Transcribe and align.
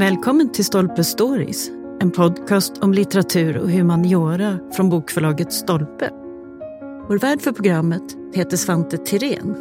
Välkommen 0.00 0.52
till 0.52 0.64
Stolpe 0.64 1.04
Stories, 1.04 1.70
en 2.00 2.10
podcast 2.10 2.78
om 2.78 2.94
litteratur 2.94 3.56
och 3.56 3.70
humaniora 3.70 4.58
från 4.76 4.90
bokförlaget 4.90 5.52
Stolpe. 5.52 6.10
Vår 7.08 7.18
värd 7.18 7.40
för 7.40 7.52
programmet 7.52 8.02
heter 8.34 8.56
Svante 8.56 8.98
Tirén. 8.98 9.54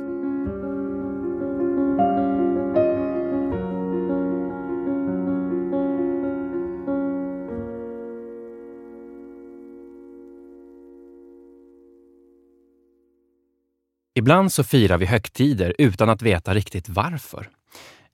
Ibland 14.15 14.51
så 14.51 14.63
firar 14.63 14.97
vi 14.97 15.06
högtider 15.06 15.76
utan 15.78 16.09
att 16.09 16.21
veta 16.21 16.53
riktigt 16.53 16.90
varför. 16.90 17.59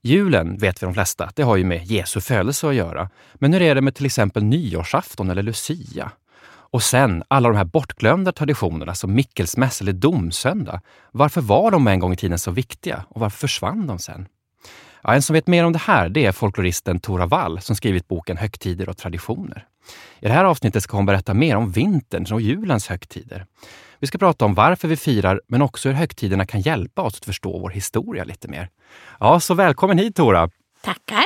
Julen 0.02 0.58
vet 0.58 0.82
vi 0.82 0.84
de 0.84 0.94
flesta, 0.94 1.30
det 1.34 1.42
har 1.42 1.56
ju 1.56 1.64
med 1.64 1.84
Jesu 1.84 2.20
födelse 2.20 2.68
att 2.68 2.74
göra. 2.74 3.10
Men 3.34 3.52
hur 3.52 3.62
är 3.62 3.74
det 3.74 3.80
med 3.80 3.94
till 3.94 4.06
exempel 4.06 4.44
nyårsafton 4.44 5.30
eller 5.30 5.42
Lucia? 5.42 6.12
Och 6.70 6.82
sen 6.82 7.22
alla 7.28 7.48
de 7.48 7.56
här 7.56 7.64
bortglömda 7.64 8.32
traditionerna 8.32 8.94
som 8.94 9.14
Mikkelsmäss 9.14 9.80
eller 9.80 9.92
domsöndag. 9.92 10.80
Varför 11.12 11.40
var 11.40 11.70
de 11.70 11.86
en 11.86 12.00
gång 12.00 12.12
i 12.12 12.16
tiden 12.16 12.38
så 12.38 12.50
viktiga 12.50 13.04
och 13.08 13.20
varför 13.20 13.38
försvann 13.38 13.86
de 13.86 13.98
sen? 13.98 14.28
Ja, 15.02 15.14
en 15.14 15.22
som 15.22 15.34
vet 15.34 15.46
mer 15.46 15.64
om 15.64 15.72
det 15.72 15.78
här 15.78 16.08
det 16.08 16.24
är 16.24 16.32
folkloristen 16.32 17.00
Tora 17.00 17.26
Wall 17.26 17.60
som 17.60 17.76
skrivit 17.76 18.08
boken 18.08 18.36
Högtider 18.36 18.88
och 18.88 18.96
traditioner. 18.96 19.66
I 20.20 20.26
det 20.26 20.32
här 20.32 20.44
avsnittet 20.44 20.82
ska 20.82 20.96
hon 20.96 21.06
berätta 21.06 21.34
mer 21.34 21.56
om 21.56 21.70
vinterns 21.70 22.32
och 22.32 22.40
julens 22.40 22.88
högtider. 22.88 23.46
Vi 24.00 24.06
ska 24.06 24.18
prata 24.18 24.44
om 24.44 24.54
varför 24.54 24.88
vi 24.88 24.96
firar, 24.96 25.40
men 25.48 25.62
också 25.62 25.88
hur 25.88 25.96
högtiderna 25.96 26.46
kan 26.46 26.60
hjälpa 26.60 27.02
oss 27.02 27.18
att 27.18 27.24
förstå 27.24 27.58
vår 27.58 27.70
historia 27.70 28.24
lite 28.24 28.48
mer. 28.48 28.68
Ja, 29.20 29.40
så 29.40 29.54
välkommen 29.54 29.98
hit 29.98 30.16
Tora! 30.16 30.50
Tackar! 30.82 31.24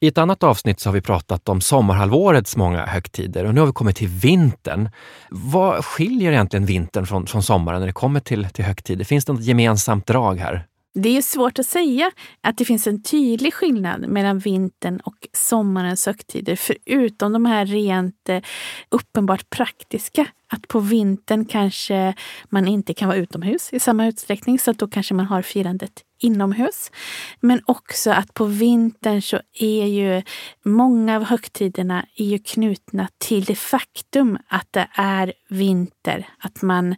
I 0.00 0.08
ett 0.08 0.18
annat 0.18 0.42
avsnitt 0.42 0.80
så 0.80 0.88
har 0.88 0.94
vi 0.94 1.00
pratat 1.00 1.48
om 1.48 1.60
sommarhalvårets 1.60 2.56
många 2.56 2.86
högtider 2.86 3.44
och 3.44 3.54
nu 3.54 3.60
har 3.60 3.66
vi 3.66 3.72
kommit 3.72 3.96
till 3.96 4.08
vintern. 4.08 4.90
Vad 5.30 5.84
skiljer 5.84 6.32
egentligen 6.32 6.66
vintern 6.66 7.06
från, 7.06 7.26
från 7.26 7.42
sommaren 7.42 7.80
när 7.80 7.86
det 7.86 7.92
kommer 7.92 8.20
till, 8.20 8.48
till 8.48 8.64
högtider? 8.64 9.04
Finns 9.04 9.24
det 9.24 9.32
något 9.32 9.44
gemensamt 9.44 10.06
drag 10.06 10.38
här? 10.38 10.66
Det 10.98 11.16
är 11.16 11.22
svårt 11.22 11.58
att 11.58 11.66
säga 11.66 12.10
att 12.40 12.58
det 12.58 12.64
finns 12.64 12.86
en 12.86 13.02
tydlig 13.02 13.54
skillnad 13.54 14.08
mellan 14.08 14.38
vintern 14.38 15.00
och 15.04 15.26
sommarens 15.32 16.06
högtider, 16.06 16.56
förutom 16.56 17.32
de 17.32 17.46
här 17.46 17.66
rent 17.66 18.28
eh, 18.28 18.42
uppenbart 18.88 19.50
praktiska. 19.50 20.26
Att 20.48 20.68
på 20.68 20.80
vintern 20.80 21.44
kanske 21.44 22.14
man 22.48 22.68
inte 22.68 22.94
kan 22.94 23.08
vara 23.08 23.18
utomhus 23.18 23.72
i 23.72 23.80
samma 23.80 24.06
utsträckning, 24.06 24.58
så 24.58 24.70
att 24.70 24.78
då 24.78 24.88
kanske 24.88 25.14
man 25.14 25.26
har 25.26 25.42
firandet 25.42 26.02
inomhus. 26.18 26.90
Men 27.40 27.60
också 27.66 28.10
att 28.10 28.34
på 28.34 28.44
vintern 28.44 29.22
så 29.22 29.40
är 29.52 29.86
ju 29.86 30.22
många 30.64 31.16
av 31.16 31.24
högtiderna 31.24 32.06
är 32.16 32.24
ju 32.24 32.38
knutna 32.38 33.08
till 33.18 33.44
det 33.44 33.54
faktum 33.54 34.38
att 34.48 34.68
det 34.70 34.88
är 34.94 35.32
vinter. 35.48 36.28
Att 36.38 36.62
man 36.62 36.96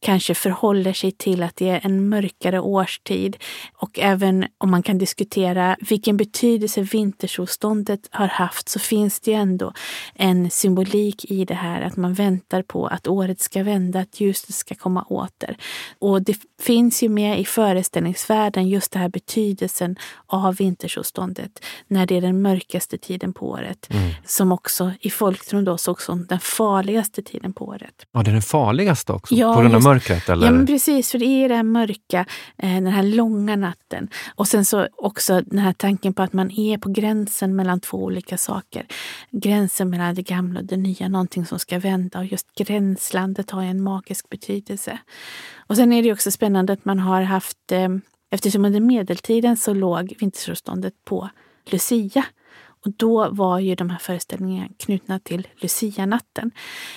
kanske 0.00 0.34
förhåller 0.34 0.92
sig 0.92 1.12
till 1.12 1.42
att 1.42 1.56
det 1.56 1.68
är 1.68 1.80
en 1.82 2.08
mörkare 2.08 2.60
årstid. 2.60 3.36
Och 3.74 3.98
även 3.98 4.46
om 4.58 4.70
man 4.70 4.82
kan 4.82 4.98
diskutera 4.98 5.76
vilken 5.80 6.16
betydelse 6.16 6.82
vintersolståndet 6.82 8.00
har 8.10 8.28
haft 8.28 8.68
så 8.68 8.78
finns 8.78 9.20
det 9.20 9.30
ju 9.30 9.36
ändå 9.36 9.72
en 10.14 10.50
symbolik 10.50 11.24
i 11.24 11.44
det 11.44 11.54
här 11.54 11.80
att 11.82 11.96
man 11.96 12.14
väntar 12.14 12.62
på 12.62 12.86
att 12.86 13.08
året 13.08 13.40
ska 13.40 13.62
vända, 13.62 14.00
att 14.00 14.20
ljuset 14.20 14.54
ska 14.54 14.74
komma 14.74 15.02
åter. 15.02 15.56
Och 15.98 16.22
det 16.22 16.36
finns 16.60 17.02
ju 17.02 17.08
med 17.08 17.40
i 17.40 17.44
föreställningsvärlden 17.44 18.68
just 18.68 18.92
den 18.92 19.02
här 19.02 19.08
betydelsen 19.08 19.96
av 20.26 20.56
vintersolståndet 20.56 21.64
när 21.88 22.06
det 22.06 22.16
är 22.16 22.20
den 22.20 22.42
mörkaste 22.42 22.98
tiden 22.98 23.32
på 23.32 23.48
året. 23.48 23.86
Mm. 23.90 24.10
Som 24.26 24.52
också 24.52 24.92
i 25.00 25.10
folktron 25.10 25.64
då 25.64 25.78
sågs 25.78 26.04
som 26.04 26.26
den 26.26 26.40
farligaste 26.40 27.22
tiden 27.22 27.52
på 27.52 27.64
året. 27.64 28.06
Ja, 28.12 28.22
det 28.22 28.30
är 28.30 28.32
den 28.32 28.42
farligaste 28.42 29.12
också? 29.12 29.34
Ja, 29.34 29.54
på 29.54 29.60
grund 29.60 29.74
av 29.74 29.82
mörkret? 29.92 30.28
Eller? 30.28 30.46
Ja, 30.46 30.52
men 30.52 30.66
precis. 30.66 31.10
För 31.10 31.18
det 31.18 31.24
är 31.24 31.48
det 31.48 31.54
här 31.54 31.62
mörka, 31.62 32.26
eh, 32.58 32.74
den 32.74 32.86
här 32.86 33.02
långa 33.02 33.56
natten. 33.56 34.08
Och 34.34 34.48
sen 34.48 34.64
så 34.64 34.88
också 34.96 35.40
den 35.40 35.58
här 35.58 35.72
tanken 35.72 36.14
på 36.14 36.22
att 36.22 36.32
man 36.32 36.50
är 36.50 36.78
på 36.78 36.88
gränsen 36.88 37.56
mellan 37.56 37.80
två 37.80 38.04
olika 38.04 38.38
saker. 38.38 38.86
Gränsen 39.30 39.90
mellan 39.90 40.14
det 40.14 40.22
gamla 40.22 40.60
och 40.60 40.66
det 40.66 40.76
nya, 40.76 41.08
någonting 41.08 41.46
som 41.46 41.58
ska 41.58 41.78
vända. 41.78 42.18
Och 42.18 42.26
just 42.26 42.54
gränslandet 42.54 43.50
har 43.50 43.62
en 43.62 43.82
magisk 43.82 44.28
betydelse. 44.28 44.98
Och 45.66 45.76
sen 45.76 45.92
är 45.92 46.02
det 46.02 46.12
också 46.12 46.30
spännande 46.30 46.72
att 46.72 46.84
man 46.84 46.98
har 46.98 47.22
haft, 47.22 47.72
eh, 47.72 47.88
eftersom 48.30 48.64
under 48.64 48.80
medeltiden 48.80 49.56
så 49.56 49.74
låg 49.74 50.14
vintersolståndet 50.20 50.94
på 51.04 51.30
Lucia. 51.70 52.24
Och 52.84 52.92
då 52.96 53.30
var 53.30 53.58
ju 53.58 53.74
de 53.74 53.90
här 53.90 53.98
föreställningarna 53.98 54.68
knutna 54.78 55.18
till 55.18 55.48
Lucia-natten. 55.56 56.50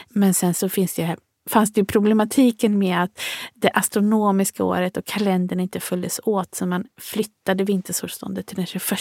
Men 0.09 0.33
sen 0.33 0.53
så 0.53 0.69
finns 0.69 0.93
det 0.95 1.17
fanns 1.49 1.73
det 1.73 1.85
problematiken 1.85 2.79
med 2.79 3.03
att 3.03 3.21
det 3.53 3.71
astronomiska 3.73 4.63
året 4.63 4.97
och 4.97 5.05
kalendern 5.05 5.59
inte 5.59 5.79
följdes 5.79 6.19
åt 6.23 6.55
så 6.55 6.65
man 6.65 6.85
flyttade 7.01 7.63
vintersolståndet 7.63 8.47
till 8.47 8.55
den 8.55 8.65
21. 8.65 8.99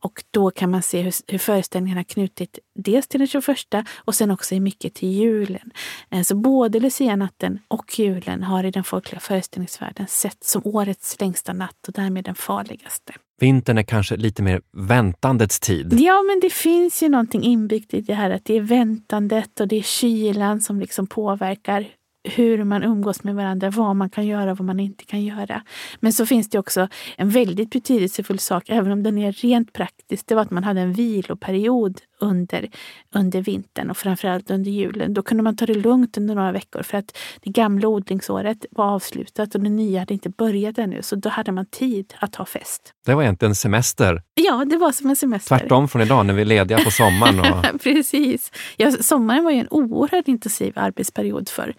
Och 0.00 0.24
då 0.30 0.50
kan 0.50 0.70
man 0.70 0.82
se 0.82 1.02
hur, 1.02 1.14
hur 1.26 1.38
föreställningarna 1.38 2.04
knutit 2.04 2.58
dels 2.74 3.08
till 3.08 3.20
den 3.20 3.26
21 3.26 3.56
och 3.96 4.14
sen 4.14 4.30
också 4.30 4.54
i 4.54 4.60
mycket 4.60 4.94
till 4.94 5.08
julen. 5.08 5.70
Eh, 6.10 6.22
så 6.22 6.36
både 6.36 6.80
lucianatten 6.80 7.58
och 7.68 7.98
julen 7.98 8.42
har 8.42 8.64
i 8.64 8.70
den 8.70 8.84
folkliga 8.84 9.20
föreställningsvärlden 9.20 10.06
sett 10.06 10.44
som 10.44 10.62
årets 10.64 11.20
längsta 11.20 11.52
natt 11.52 11.88
och 11.88 11.92
därmed 11.92 12.24
den 12.24 12.34
farligaste. 12.34 13.12
Vintern 13.40 13.78
är 13.78 13.82
kanske 13.82 14.16
lite 14.16 14.42
mer 14.42 14.60
väntandets 14.72 15.60
tid. 15.60 16.00
Ja, 16.00 16.22
men 16.22 16.40
det 16.40 16.52
finns 16.52 17.02
ju 17.02 17.08
någonting 17.08 17.42
inbyggt 17.42 17.94
i 17.94 18.00
det 18.00 18.14
här 18.14 18.30
att 18.30 18.44
det 18.44 18.56
är 18.56 18.60
väntandet 18.60 19.60
och 19.60 19.68
det 19.68 19.76
är 19.76 19.82
kylan 19.82 20.60
som 20.60 20.80
liksom 20.80 21.06
påverkar 21.06 21.86
hur 22.24 22.64
man 22.64 22.82
umgås 22.82 23.24
med 23.24 23.34
varandra, 23.34 23.70
vad 23.70 23.96
man 23.96 24.10
kan 24.10 24.26
göra 24.26 24.50
och 24.50 24.58
vad 24.58 24.66
man 24.66 24.80
inte 24.80 25.04
kan 25.04 25.22
göra. 25.22 25.62
Men 26.00 26.12
så 26.12 26.26
finns 26.26 26.50
det 26.50 26.58
också 26.58 26.88
en 27.16 27.30
väldigt 27.30 27.70
betydelsefull 27.70 28.38
sak, 28.38 28.64
även 28.68 28.92
om 28.92 29.02
den 29.02 29.18
är 29.18 29.32
rent 29.32 29.72
praktisk. 29.72 30.26
Det 30.26 30.34
var 30.34 30.42
att 30.42 30.50
man 30.50 30.64
hade 30.64 30.80
en 30.80 30.92
viloperiod 30.92 32.00
under, 32.18 32.70
under 33.14 33.42
vintern 33.42 33.90
och 33.90 33.96
framförallt 33.96 34.50
under 34.50 34.70
julen. 34.70 35.14
Då 35.14 35.22
kunde 35.22 35.42
man 35.42 35.56
ta 35.56 35.66
det 35.66 35.74
lugnt 35.74 36.16
under 36.16 36.34
några 36.34 36.52
veckor 36.52 36.82
för 36.82 36.98
att 36.98 37.16
det 37.42 37.50
gamla 37.50 37.88
odlingsåret 37.88 38.66
var 38.70 38.84
avslutat 38.84 39.54
och 39.54 39.60
det 39.60 39.70
nya 39.70 40.00
hade 40.00 40.14
inte 40.14 40.28
börjat 40.28 40.78
ännu. 40.78 41.02
Så 41.02 41.16
då 41.16 41.28
hade 41.28 41.52
man 41.52 41.66
tid 41.66 42.14
att 42.18 42.34
ha 42.34 42.44
fest. 42.44 42.92
Det 43.06 43.14
var 43.14 43.22
egentligen 43.22 43.54
semester. 43.54 44.22
Ja, 44.34 44.64
det 44.64 44.76
var 44.76 44.92
som 44.92 45.10
en 45.10 45.16
semester. 45.16 45.58
Tvärtom 45.58 45.88
från 45.88 46.02
idag 46.02 46.26
när 46.26 46.34
vi 46.34 46.40
är 46.40 46.46
lediga 46.46 46.78
på 46.78 46.90
sommaren. 46.90 47.40
Och... 47.40 47.80
Precis. 47.82 48.52
Ja, 48.76 48.92
sommaren 48.92 49.44
var 49.44 49.50
ju 49.50 49.58
en 49.58 49.68
oerhört 49.70 50.28
intensiv 50.28 50.72
arbetsperiod 50.76 51.48
för 51.48 51.74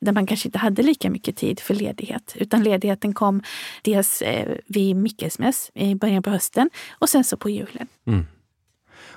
där 0.00 0.12
man 0.12 0.26
kanske 0.26 0.48
inte 0.48 0.58
hade 0.58 0.82
lika 0.82 1.10
mycket 1.10 1.36
tid 1.36 1.60
för 1.60 1.74
ledighet. 1.74 2.36
Utan 2.36 2.62
ledigheten 2.62 3.14
kom 3.14 3.42
dels 3.82 4.22
eh, 4.22 4.56
vid 4.66 4.96
Mikkelsmäss 4.96 5.70
i 5.74 5.94
början 5.94 6.22
på 6.22 6.30
hösten 6.30 6.70
och 6.90 7.08
sen 7.08 7.24
så 7.24 7.36
på 7.36 7.50
julen. 7.50 7.86
Mm. 8.06 8.26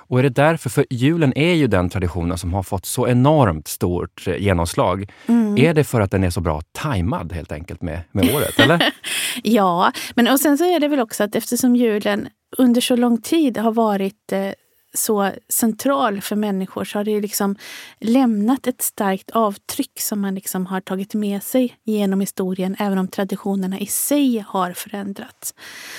Och 0.08 0.18
är 0.18 0.22
det 0.22 0.28
därför, 0.28 0.70
för 0.70 0.86
julen 0.90 1.38
är 1.38 1.54
ju 1.54 1.66
den 1.66 1.88
traditionen 1.88 2.38
som 2.38 2.54
har 2.54 2.62
fått 2.62 2.86
så 2.86 3.08
enormt 3.08 3.68
stort 3.68 4.26
eh, 4.26 4.36
genomslag. 4.36 5.10
Mm. 5.26 5.58
Är 5.58 5.74
det 5.74 5.84
för 5.84 6.00
att 6.00 6.10
den 6.10 6.24
är 6.24 6.30
så 6.30 6.40
bra 6.40 6.60
tajmad 6.72 7.32
helt 7.32 7.52
enkelt 7.52 7.82
med, 7.82 8.00
med 8.12 8.30
året? 8.34 8.60
eller? 8.60 8.92
ja, 9.42 9.92
men 10.14 10.28
och 10.28 10.40
sen 10.40 10.58
så 10.58 10.64
är 10.64 10.80
det 10.80 10.88
väl 10.88 11.00
också 11.00 11.24
att 11.24 11.34
eftersom 11.34 11.76
julen 11.76 12.28
under 12.58 12.80
så 12.80 12.96
lång 12.96 13.20
tid 13.22 13.58
har 13.58 13.72
varit 13.72 14.32
eh, 14.32 14.50
så 14.94 15.32
central 15.48 16.20
för 16.20 16.36
människor 16.36 16.84
så 16.84 16.98
har 16.98 17.04
det 17.04 17.20
liksom 17.20 17.56
lämnat 18.00 18.66
ett 18.66 18.82
starkt 18.82 19.30
avtryck 19.30 20.00
som 20.00 20.20
man 20.20 20.34
liksom 20.34 20.66
har 20.66 20.80
tagit 20.80 21.14
med 21.14 21.42
sig 21.42 21.78
genom 21.84 22.20
historien, 22.20 22.76
även 22.78 22.98
om 22.98 23.08
traditionerna 23.08 23.78
i 23.78 23.86
sig 23.86 24.44
har 24.48 24.72
förändrats. 24.72 25.54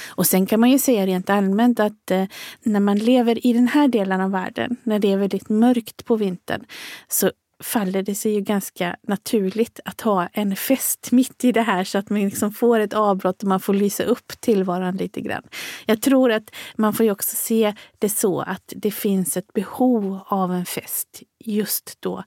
Och 0.09 0.25
sen 0.25 0.45
kan 0.45 0.59
man 0.59 0.69
ju 0.71 0.79
säga 0.79 1.05
rent 1.05 1.29
allmänt 1.29 1.79
att 1.79 2.11
eh, 2.11 2.25
när 2.63 2.79
man 2.79 2.97
lever 2.97 3.47
i 3.47 3.53
den 3.53 3.67
här 3.67 3.87
delen 3.87 4.21
av 4.21 4.31
världen, 4.31 4.77
när 4.83 4.99
det 4.99 5.11
är 5.11 5.17
väldigt 5.17 5.49
mörkt 5.49 6.05
på 6.05 6.15
vintern, 6.15 6.65
så 7.07 7.31
faller 7.63 8.03
det 8.03 8.15
sig 8.15 8.33
ju 8.33 8.41
ganska 8.41 8.95
naturligt 9.07 9.79
att 9.85 10.01
ha 10.01 10.27
en 10.33 10.55
fest 10.55 11.11
mitt 11.11 11.43
i 11.43 11.51
det 11.51 11.61
här 11.61 11.83
så 11.83 11.97
att 11.97 12.09
man 12.09 12.19
liksom 12.19 12.51
får 12.51 12.79
ett 12.79 12.93
avbrott 12.93 13.41
och 13.43 13.49
man 13.49 13.59
får 13.59 13.73
lysa 13.73 14.03
upp 14.03 14.27
tillvaron 14.39 14.97
lite 14.97 15.21
grann. 15.21 15.43
Jag 15.85 16.01
tror 16.01 16.31
att 16.31 16.55
man 16.75 16.93
får 16.93 17.05
ju 17.05 17.11
också 17.11 17.35
se 17.35 17.73
det 17.99 18.09
så 18.09 18.41
att 18.41 18.73
det 18.75 18.91
finns 18.91 19.37
ett 19.37 19.53
behov 19.53 20.19
av 20.25 20.53
en 20.53 20.65
fest 20.65 21.23
just 21.39 21.97
då 21.99 22.23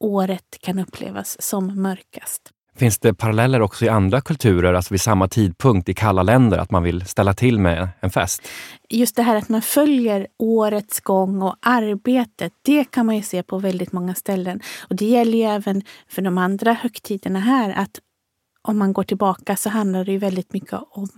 året 0.00 0.58
kan 0.60 0.78
upplevas 0.78 1.42
som 1.42 1.82
mörkast. 1.82 2.50
Finns 2.76 2.98
det 2.98 3.14
paralleller 3.14 3.62
också 3.62 3.84
i 3.84 3.88
andra 3.88 4.20
kulturer, 4.20 4.74
alltså 4.74 4.94
vid 4.94 5.00
samma 5.00 5.28
tidpunkt 5.28 5.88
i 5.88 5.94
kalla 5.94 6.22
länder, 6.22 6.58
att 6.58 6.70
man 6.70 6.82
vill 6.82 7.06
ställa 7.06 7.34
till 7.34 7.58
med 7.58 7.88
en 8.00 8.10
fest? 8.10 8.48
Just 8.94 9.16
det 9.16 9.22
här 9.22 9.36
att 9.36 9.48
man 9.48 9.62
följer 9.62 10.26
årets 10.38 11.00
gång 11.00 11.42
och 11.42 11.56
arbetet, 11.60 12.52
det 12.62 12.84
kan 12.84 13.06
man 13.06 13.16
ju 13.16 13.22
se 13.22 13.42
på 13.42 13.58
väldigt 13.58 13.92
många 13.92 14.14
ställen. 14.14 14.60
Och 14.88 14.96
det 14.96 15.06
gäller 15.06 15.38
ju 15.38 15.44
även 15.44 15.82
för 16.08 16.22
de 16.22 16.38
andra 16.38 16.72
högtiderna 16.72 17.40
här, 17.40 17.70
att 17.70 18.00
om 18.62 18.78
man 18.78 18.92
går 18.92 19.02
tillbaka 19.02 19.56
så 19.56 19.68
handlar 19.68 20.04
det 20.04 20.12
ju 20.12 20.18
väldigt 20.18 20.52
mycket 20.52 20.80
om, 20.90 21.08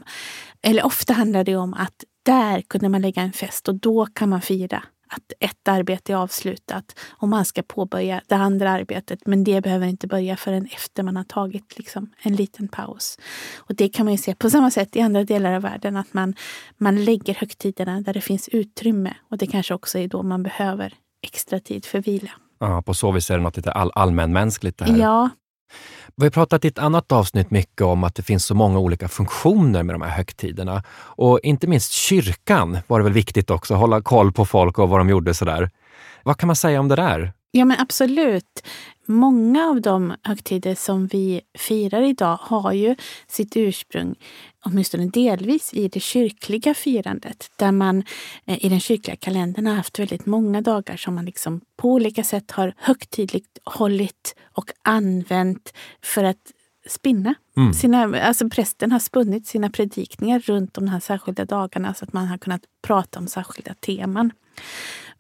eller 0.63 0.87
ofta 0.87 1.13
handlar 1.13 1.45
det 1.45 1.57
om 1.57 1.75
att 1.75 2.05
där 2.23 2.61
kunde 2.61 2.89
man 2.89 3.03
lägga 3.03 3.23
en 3.23 3.33
fest 3.33 3.69
och 3.69 3.75
då 3.75 4.07
kan 4.07 4.29
man 4.29 4.41
fira 4.41 4.83
att 5.09 5.33
ett 5.41 5.69
arbete 5.69 6.13
är 6.13 6.17
avslutat 6.17 6.99
och 7.11 7.29
man 7.29 7.45
ska 7.45 7.63
påbörja 7.63 8.21
det 8.27 8.35
andra 8.35 8.71
arbetet. 8.71 9.27
Men 9.27 9.45
det 9.45 9.61
behöver 9.61 9.87
inte 9.87 10.07
börja 10.07 10.37
förrän 10.37 10.67
efter 10.67 11.03
man 11.03 11.17
har 11.17 11.25
tagit 11.25 11.79
liksom 11.79 12.11
en 12.23 12.35
liten 12.37 12.69
paus. 12.69 13.19
Och 13.57 13.75
det 13.75 13.89
kan 13.89 14.07
man 14.07 14.15
ju 14.15 14.19
se 14.19 14.35
på 14.35 14.51
samma 14.51 14.71
sätt 14.71 14.97
i 14.97 15.01
andra 15.01 15.25
delar 15.25 15.53
av 15.53 15.63
världen, 15.63 15.97
att 15.97 16.15
man, 16.15 16.35
man 16.77 17.05
lägger 17.05 17.35
högtiderna 17.35 18.01
där 18.01 18.15
det 18.15 18.21
finns 18.21 18.49
utrymme. 18.49 19.15
Och 19.31 19.39
det 19.39 19.47
kanske 19.47 19.75
också 19.75 19.99
är 19.99 20.09
då 20.09 20.23
man 20.23 20.43
behöver 20.43 20.95
extra 21.23 21.61
tid 21.61 21.85
för 21.85 22.01
vila. 22.01 22.31
Ja, 22.59 22.83
på 22.83 22.95
så 22.95 23.13
vis 23.13 23.31
är 23.31 23.37
det 23.37 23.43
något 23.43 23.57
lite 23.57 23.73
all 23.73 23.91
allmänmänskligt 23.95 24.79
det 24.79 24.85
här. 24.85 24.99
Ja, 24.99 25.31
vi 26.19 26.27
har 26.27 26.31
pratat 26.31 26.65
i 26.65 26.69
ett 26.69 26.79
annat 26.79 27.13
avsnitt 27.13 27.51
mycket 27.51 27.83
om 27.83 28.05
att 28.05 28.15
det 28.15 28.23
finns 28.23 28.45
så 28.45 28.55
många 28.55 28.79
olika 28.79 29.09
funktioner 29.09 29.83
med 29.83 29.95
de 29.95 30.03
här 30.03 30.11
högtiderna. 30.11 30.83
Och 30.97 31.41
inte 31.43 31.67
minst 31.67 31.93
kyrkan 31.93 32.79
var 32.87 32.99
det 32.99 33.05
väl 33.05 33.13
viktigt 33.13 33.51
också, 33.51 33.75
hålla 33.75 34.03
koll 34.03 34.33
på 34.33 34.45
folk 34.45 34.79
och 34.79 34.89
vad 34.89 35.01
de 35.01 35.09
gjorde 35.09 35.35
sådär. 35.35 35.71
Vad 36.23 36.37
kan 36.37 36.47
man 36.47 36.57
säga 36.57 36.81
om 36.81 36.89
det 36.89 36.97
där? 36.97 37.33
Ja, 37.51 37.65
men 37.65 37.81
absolut. 37.81 38.67
Många 39.07 39.67
av 39.67 39.81
de 39.81 40.15
högtider 40.23 40.75
som 40.75 41.07
vi 41.07 41.41
firar 41.59 42.03
idag 42.03 42.39
har 42.43 42.73
ju 42.73 42.97
sitt 43.27 43.57
ursprung, 43.57 44.15
åtminstone 44.65 45.07
delvis, 45.07 45.75
i 45.75 45.89
det 45.89 46.01
kyrkliga 46.01 46.75
firandet. 46.75 47.51
Där 47.57 47.73
man 47.73 48.03
eh, 48.47 48.65
i 48.65 48.69
den 48.69 48.81
kyrkliga 48.81 49.17
kalendern 49.17 49.67
har 49.67 49.75
haft 49.75 49.99
väldigt 49.99 50.27
många 50.27 50.61
dagar 50.61 50.97
som 50.97 51.15
man 51.15 51.25
liksom 51.25 51.61
på 51.77 51.89
olika 51.93 52.25
sätt 52.25 52.51
har 52.51 52.75
högtidligt 52.77 53.59
hållit 53.65 54.35
och 54.53 54.71
använt 54.83 55.73
för 56.03 56.25
att 56.25 56.53
spinna. 56.87 57.35
Mm. 57.57 57.73
Sina, 57.73 58.21
alltså 58.21 58.49
prästen 58.49 58.93
har 58.93 58.99
spunnit 58.99 59.47
sina 59.47 59.71
predikningar 59.71 60.41
runt 60.41 60.75
de 60.75 60.89
här 60.89 61.01
särskilda 61.01 61.45
dagarna 61.45 61.95
så 61.95 62.05
att 62.05 62.13
man 62.13 62.27
har 62.27 62.39
kunnat 62.39 62.63
prata 62.83 63.19
om 63.19 63.27
särskilda 63.27 63.75
teman. 63.75 64.33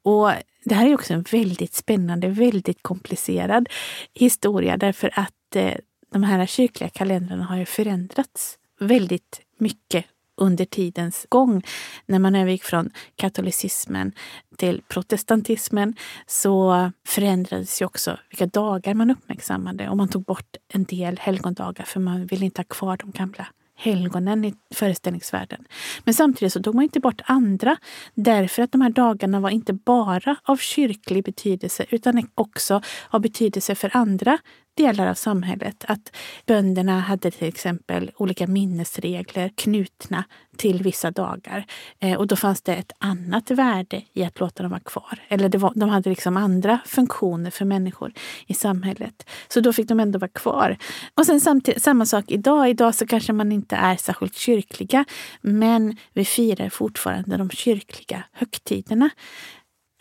Och 0.02 0.32
det 0.69 0.75
här 0.75 0.87
är 0.87 0.95
också 0.95 1.15
en 1.15 1.25
väldigt 1.33 1.75
spännande, 1.75 2.29
väldigt 2.29 2.83
komplicerad 2.83 3.69
historia 4.15 4.77
därför 4.77 5.11
att 5.15 5.57
eh, 5.57 5.75
de 6.13 6.23
här 6.23 6.47
kyrkliga 6.47 6.91
kalendrarna 6.91 7.45
har 7.45 7.57
ju 7.57 7.65
förändrats 7.65 8.59
väldigt 8.81 9.41
mycket 9.59 10.05
under 10.37 10.65
tidens 10.65 11.27
gång. 11.29 11.63
När 12.07 12.19
man 12.19 12.35
övergick 12.35 12.65
från 12.65 12.91
katolicismen 13.17 14.13
till 14.57 14.83
protestantismen 14.89 15.95
så 16.27 16.91
förändrades 17.07 17.83
ju 17.83 17.87
också 17.87 18.19
vilka 18.31 18.47
dagar 18.47 18.95
man 18.95 19.11
uppmärksammade 19.11 19.89
och 19.89 19.97
man 19.97 20.09
tog 20.09 20.25
bort 20.25 20.57
en 20.69 20.85
del 20.85 21.19
helgondagar 21.19 21.85
för 21.85 22.01
man 22.01 22.27
ville 22.27 22.45
inte 22.45 22.61
ha 22.61 22.67
kvar 22.67 22.97
de 22.97 23.11
gamla 23.11 23.47
helgonen 23.76 24.44
i 24.44 24.55
föreställningsvärlden. 24.75 25.64
Men 26.05 26.14
samtidigt 26.14 26.52
så 26.52 26.62
tog 26.62 26.75
man 26.75 26.84
inte 26.84 27.00
bort 27.00 27.20
andra 27.25 27.76
därför 28.14 28.62
att 28.62 28.73
de 28.73 28.81
här 28.81 28.90
dagarna 28.90 29.40
var 29.40 29.50
inte 29.50 29.73
bara 29.73 30.37
av 30.44 30.56
kyrklig 30.56 31.25
betydelse 31.25 31.87
utan 31.90 32.28
också 32.34 32.81
av 33.11 33.20
betydelse 33.20 33.75
för 33.75 33.96
andra 33.96 34.38
delar 34.76 35.06
av 35.06 35.14
samhället. 35.14 35.84
Att 35.88 36.17
bönderna 36.46 37.00
hade 37.00 37.31
till 37.31 37.49
exempel 37.49 38.11
olika 38.17 38.46
minnesregler 38.46 39.50
knutna 39.55 40.25
till 40.56 40.82
vissa 40.82 41.11
dagar. 41.11 41.67
Eh, 42.00 42.19
och 42.19 42.26
då 42.26 42.37
fanns 42.37 42.62
det 42.62 42.75
ett 42.75 42.93
annat 42.99 43.50
värde 43.50 44.02
i 44.12 44.25
att 44.25 44.40
låta 44.40 44.62
dem 44.62 44.70
vara 44.70 44.81
kvar. 44.81 45.19
Eller 45.28 45.49
det 45.49 45.58
var, 45.58 45.73
de 45.75 45.88
hade 45.88 46.11
liksom 46.11 46.37
andra 46.37 46.78
funktioner 46.87 47.50
för 47.50 47.64
människor 47.64 48.12
i 48.46 48.55
samhället. 48.55 49.28
Så 49.49 49.61
då 49.61 49.73
fick 49.73 49.88
de 49.88 50.00
ändå 50.00 50.19
vara 50.19 50.31
kvar. 50.31 50.76
Och 51.14 51.26
sen 51.26 51.40
samtidigt, 51.40 51.82
samma 51.82 52.06
sak 52.06 52.25
idag. 52.29 52.70
Idag 52.70 52.94
så 52.94 53.06
kanske 53.06 53.32
man 53.32 53.52
inte 53.52 53.76
är 53.76 53.96
särskilt 53.96 54.37
kyrkliga 54.37 55.05
men 55.40 55.96
vi 56.12 56.25
firar 56.25 56.69
fortfarande 56.69 57.37
de 57.37 57.50
kyrkliga 57.50 58.22
högtiderna. 58.32 59.11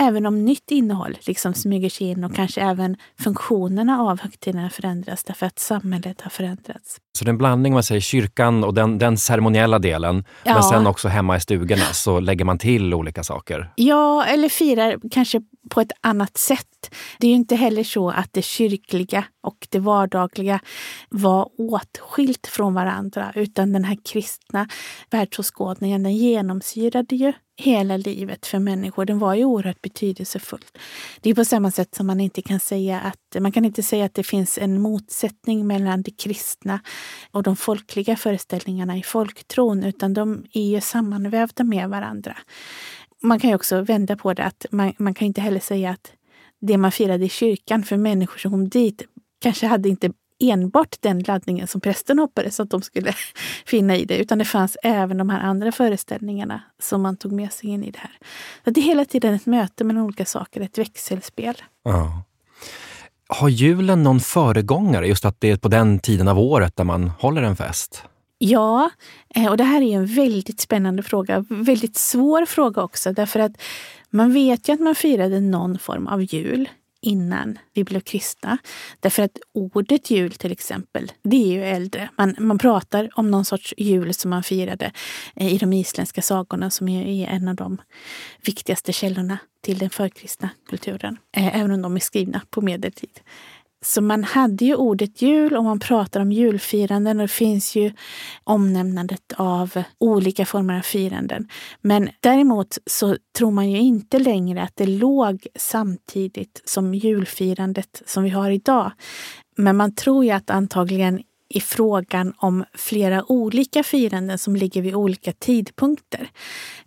Även 0.01 0.25
om 0.25 0.45
nytt 0.45 0.71
innehåll 0.71 1.17
liksom 1.27 1.53
smyger 1.53 1.89
sig 1.89 2.07
in 2.07 2.23
och 2.23 2.35
kanske 2.35 2.61
även 2.61 2.97
funktionerna 3.19 4.01
av 4.01 4.19
högtiderna 4.21 4.69
förändras 4.69 5.23
därför 5.23 5.45
att 5.45 5.59
samhället 5.59 6.21
har 6.21 6.29
förändrats. 6.29 6.99
Så 7.15 7.25
det 7.25 7.29
är 7.29 7.31
en 7.31 7.37
blandning, 7.37 7.73
man 7.73 7.83
säger 7.83 8.01
kyrkan 8.01 8.63
och 8.63 8.73
den, 8.73 8.97
den 8.97 9.17
ceremoniella 9.17 9.79
delen, 9.79 10.25
Ja. 10.43 10.53
men 10.53 10.63
sen 10.63 10.87
också 10.87 11.07
hemma 11.07 11.37
i 11.37 11.39
stugorna 11.39 11.85
så 11.93 12.19
lägger 12.19 12.45
man 12.45 12.57
till 12.57 12.93
olika 12.93 13.23
saker. 13.23 13.71
Ja, 13.75 14.25
eller 14.25 14.49
firar 14.49 14.99
kanske 15.11 15.41
på 15.69 15.81
ett 15.81 15.91
annat 16.01 16.37
sätt. 16.37 16.95
Det 17.19 17.27
är 17.27 17.29
ju 17.29 17.35
inte 17.35 17.55
heller 17.55 17.83
så 17.83 18.09
att 18.09 18.29
det 18.33 18.41
kyrkliga 18.41 19.23
och 19.43 19.67
det 19.69 19.79
vardagliga 19.79 20.59
var 21.09 21.49
åtskilt 21.57 22.47
från 22.47 22.73
varandra, 22.73 23.31
utan 23.35 23.73
den 23.73 23.83
här 23.83 23.97
kristna 24.05 24.67
världsåskådningen 25.09 26.03
den 26.03 26.15
genomsyrade 26.15 27.15
ju 27.15 27.33
hela 27.57 27.97
livet 27.97 28.45
för 28.45 28.59
människor. 28.59 29.05
Den 29.05 29.19
var 29.19 29.33
ju 29.33 29.45
oerhört 29.45 29.81
betydelsefull. 29.81 30.65
Det 31.21 31.29
är 31.29 31.33
på 31.35 31.45
samma 31.45 31.71
sätt 31.71 31.95
som 31.95 32.07
man 32.07 32.19
inte 32.19 32.41
kan 32.41 32.59
säga 32.59 32.99
att 32.99 33.41
man 33.41 33.51
kan 33.51 33.65
inte 33.65 33.83
säga 33.83 34.05
att 34.05 34.13
det 34.13 34.23
finns 34.23 34.57
en 34.57 34.81
motsättning 34.81 35.67
mellan 35.67 36.01
det 36.01 36.11
kristna 36.11 36.79
och 37.31 37.43
de 37.43 37.55
folkliga 37.55 38.15
föreställningarna 38.15 38.97
i 38.97 39.03
folktron, 39.03 39.83
utan 39.83 40.13
de 40.13 40.45
är 40.51 40.69
ju 40.69 40.81
sammanvävda 40.81 41.63
med 41.63 41.89
varandra. 41.89 42.37
Man 43.23 43.39
kan 43.39 43.49
ju 43.49 43.55
också 43.55 43.81
vända 43.81 44.15
på 44.15 44.33
det 44.33 44.43
att 44.43 44.65
man, 44.71 44.93
man 44.97 45.13
kan 45.13 45.25
inte 45.25 45.41
heller 45.41 45.59
säga 45.59 45.89
att 45.89 46.11
det 46.61 46.77
man 46.77 46.91
firade 46.91 47.25
i 47.25 47.29
kyrkan 47.29 47.83
för 47.83 47.97
människor 47.97 48.37
som 48.37 48.51
kom 48.51 48.69
dit 48.69 49.03
kanske 49.41 49.67
hade 49.67 49.89
inte 49.89 50.11
enbart 50.39 50.95
den 50.99 51.19
laddningen 51.19 51.67
som 51.67 51.81
prästen 51.81 52.19
hoppades 52.19 52.59
att 52.59 52.69
de 52.69 52.81
skulle 52.81 53.13
finna 53.65 53.95
i 53.95 54.05
det, 54.05 54.17
utan 54.17 54.37
det 54.37 54.45
fanns 54.45 54.77
även 54.83 55.17
de 55.17 55.29
här 55.29 55.39
andra 55.39 55.71
föreställningarna 55.71 56.61
som 56.81 57.01
man 57.01 57.17
tog 57.17 57.31
med 57.31 57.53
sig 57.53 57.69
in 57.69 57.83
i 57.83 57.91
det 57.91 57.99
här. 57.99 58.17
Så 58.63 58.69
det 58.69 58.81
är 58.81 58.83
hela 58.83 59.05
tiden 59.05 59.33
ett 59.33 59.45
möte 59.45 59.83
mellan 59.83 60.03
olika 60.03 60.25
saker, 60.25 60.61
ett 60.61 60.77
växelspel. 60.77 61.55
Ja. 61.83 62.23
Har 63.27 63.49
julen 63.49 64.03
någon 64.03 64.19
föregångare, 64.19 65.07
just 65.07 65.25
att 65.25 65.41
det 65.41 65.51
är 65.51 65.57
på 65.57 65.67
den 65.67 65.99
tiden 65.99 66.27
av 66.27 66.39
året 66.39 66.75
där 66.75 66.83
man 66.83 67.09
håller 67.19 67.41
en 67.41 67.55
fest? 67.55 68.03
Ja, 68.37 68.89
eh, 69.35 69.47
och 69.47 69.57
det 69.57 69.63
här 69.63 69.81
är 69.81 69.95
en 69.95 70.05
väldigt 70.05 70.59
spännande 70.59 71.03
fråga. 71.03 71.45
Väldigt 71.49 71.97
svår 71.97 72.45
fråga 72.45 72.81
också, 72.81 73.13
därför 73.13 73.39
att 73.39 73.51
man 74.09 74.33
vet 74.33 74.69
ju 74.69 74.73
att 74.73 74.79
man 74.79 74.95
firade 74.95 75.39
någon 75.39 75.79
form 75.79 76.07
av 76.07 76.23
jul 76.23 76.69
innan 77.05 77.59
vi 77.73 77.83
blev 77.83 77.99
kristna. 77.99 78.57
Därför 78.99 79.23
att 79.23 79.37
ordet 79.53 80.11
jul 80.11 80.31
till 80.31 80.51
exempel, 80.51 81.11
det 81.23 81.37
är 81.37 81.47
ju 81.47 81.63
äldre. 81.65 82.09
Man, 82.17 82.35
man 82.39 82.57
pratar 82.57 83.09
om 83.15 83.31
någon 83.31 83.45
sorts 83.45 83.73
jul 83.77 84.13
som 84.13 84.29
man 84.29 84.43
firade 84.43 84.91
eh, 85.35 85.53
i 85.53 85.57
de 85.57 85.73
isländska 85.73 86.21
sagorna 86.21 86.69
som 86.69 86.89
är, 86.89 87.05
är 87.05 87.27
en 87.27 87.47
av 87.47 87.55
de 87.55 87.77
viktigaste 88.41 88.93
källorna 88.93 89.37
till 89.61 89.77
den 89.77 89.89
förkristna 89.89 90.49
kulturen. 90.69 91.17
Eh, 91.37 91.59
även 91.59 91.71
om 91.71 91.81
de 91.81 91.95
är 91.95 91.99
skrivna 91.99 92.41
på 92.49 92.61
medeltid. 92.61 93.19
Så 93.85 94.01
man 94.01 94.23
hade 94.23 94.65
ju 94.65 94.75
ordet 94.75 95.21
jul 95.21 95.55
och 95.55 95.63
man 95.63 95.79
pratar 95.79 96.21
om 96.21 96.31
julfiranden 96.31 97.19
och 97.19 97.23
det 97.23 97.33
finns 97.33 97.75
ju 97.75 97.91
omnämnandet 98.43 99.33
av 99.37 99.83
olika 99.97 100.45
former 100.45 100.77
av 100.77 100.81
firanden. 100.81 101.47
Men 101.81 102.09
däremot 102.19 102.77
så 102.85 103.17
tror 103.37 103.51
man 103.51 103.71
ju 103.71 103.79
inte 103.79 104.19
längre 104.19 104.61
att 104.61 104.75
det 104.75 104.85
låg 104.85 105.47
samtidigt 105.55 106.61
som 106.65 106.93
julfirandet 106.93 108.01
som 108.05 108.23
vi 108.23 108.29
har 108.29 108.49
idag. 108.49 108.91
Men 109.57 109.77
man 109.77 109.95
tror 109.95 110.25
ju 110.25 110.31
att 110.31 110.49
antagligen 110.49 111.21
i 111.49 111.61
frågan 111.61 112.33
om 112.37 112.65
flera 112.73 113.31
olika 113.31 113.83
firanden 113.83 114.37
som 114.37 114.55
ligger 114.55 114.81
vid 114.81 114.95
olika 114.95 115.31
tidpunkter. 115.31 116.29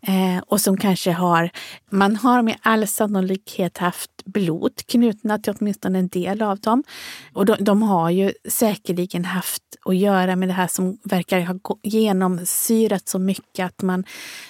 Eh, 0.01 0.43
och 0.47 0.61
som 0.61 0.77
kanske 0.77 1.13
har, 1.13 1.51
man 1.91 2.17
har 2.17 2.43
med 2.43 2.57
all 2.63 2.87
sannolikhet 2.87 3.79
haft 3.79 4.11
blod 4.29 4.73
knutna 4.87 5.39
till 5.39 5.55
åtminstone 5.61 5.99
en 5.99 6.09
del 6.09 6.43
av 6.43 6.59
dem. 6.59 6.85
Och 7.33 7.47
de, 7.47 7.57
de 7.61 7.83
har 7.83 8.11
ju 8.11 8.33
säkerligen 8.49 9.25
haft 9.25 9.63
att 9.85 9.97
göra 9.97 10.37
med 10.37 10.49
det 10.49 10.53
här 10.53 10.67
som 10.67 10.99
verkar 11.05 11.41
ha 11.41 11.55
genomsyrat 11.83 13.09
så 13.09 13.19
mycket 13.19 13.67
att 13.67 13.83
man 13.83 14.05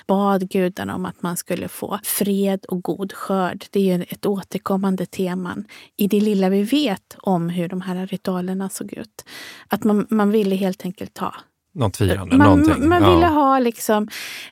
bad 0.06 0.49
gudarna 0.50 0.94
om 0.94 1.04
att 1.06 1.23
man 1.23 1.37
skulle 1.37 1.68
få 1.68 1.99
fred 2.02 2.64
och 2.64 2.82
god 2.82 3.12
skörd. 3.12 3.64
Det 3.70 3.90
är 3.90 3.97
ju 3.99 4.02
ett 4.08 4.26
återkommande 4.26 5.06
teman 5.06 5.64
i 5.97 6.06
det 6.06 6.20
lilla 6.20 6.49
vi 6.49 6.62
vet 6.62 7.16
om 7.18 7.49
hur 7.49 7.68
de 7.68 7.80
här 7.80 8.06
ritualerna 8.06 8.68
såg 8.68 8.92
ut. 8.92 9.25
Att 9.68 9.85
man, 9.85 10.06
man 10.11 10.30
ville 10.30 10.56
helt 10.56 10.85
enkelt 10.85 11.18
ha 11.18 11.35
Något 11.73 11.97
firande? 11.97 12.37
man, 12.37 12.47
någonting? 12.47 12.88
man 12.88 13.02
Ja. 13.02 13.14
ville 13.14 13.26
ha 13.26 13.58
liksom 13.58 14.08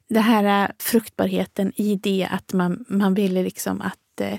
det 0.08 0.20
här 0.20 0.64
äh, 0.64 0.70
fruktbarheten 0.78 1.72
i 1.76 1.96
det 1.96 2.28
att 2.30 2.52
man, 2.52 2.84
man 2.88 3.14
ville 3.14 3.42
liksom 3.42 3.80
att 3.80 4.20
eh, 4.20 4.38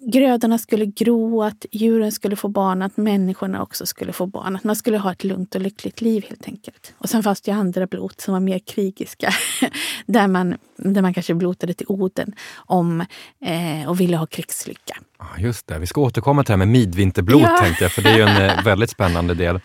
grödorna 0.00 0.58
skulle 0.58 0.86
gro, 0.86 1.42
att 1.42 1.66
djuren 1.72 2.12
skulle 2.12 2.36
få 2.36 2.48
barn, 2.48 2.82
att 2.82 2.96
människorna 2.96 3.62
också 3.62 3.86
skulle 3.86 4.12
få 4.12 4.26
barn. 4.26 4.56
Att 4.56 4.64
man 4.64 4.76
skulle 4.76 4.98
ha 4.98 5.12
ett 5.12 5.24
lugnt 5.24 5.54
och 5.54 5.60
lyckligt 5.60 6.00
liv 6.00 6.24
helt 6.28 6.46
enkelt. 6.48 6.94
Och 6.98 7.08
sen 7.08 7.22
fanns 7.22 7.40
det 7.40 7.50
andra 7.52 7.86
blot 7.86 8.20
som 8.20 8.32
var 8.32 8.40
mer 8.40 8.58
krigiska. 8.58 9.30
där, 10.06 10.28
man, 10.28 10.56
där 10.76 11.02
man 11.02 11.14
kanske 11.14 11.34
blotade 11.34 11.74
till 11.74 11.86
Oden 11.88 12.32
om, 12.56 13.00
eh, 13.44 13.88
och 13.88 14.00
ville 14.00 14.16
ha 14.16 14.26
krigslycka. 14.26 14.96
Just 15.38 15.66
det. 15.66 15.78
Vi 15.78 15.86
ska 15.86 16.00
återkomma 16.00 16.42
till 16.44 16.46
det 16.46 16.52
här 16.52 16.58
med 16.58 16.68
midvinterblot, 16.68 17.42
Ja. 17.42 17.58
tänkte 17.62 17.84
jag, 17.84 17.92
för 17.92 18.02
det 18.02 18.10
är 18.10 18.26
en 18.26 18.58
eh, 18.58 18.64
väldigt 18.64 18.90
spännande 18.90 19.34
del. 19.34 19.60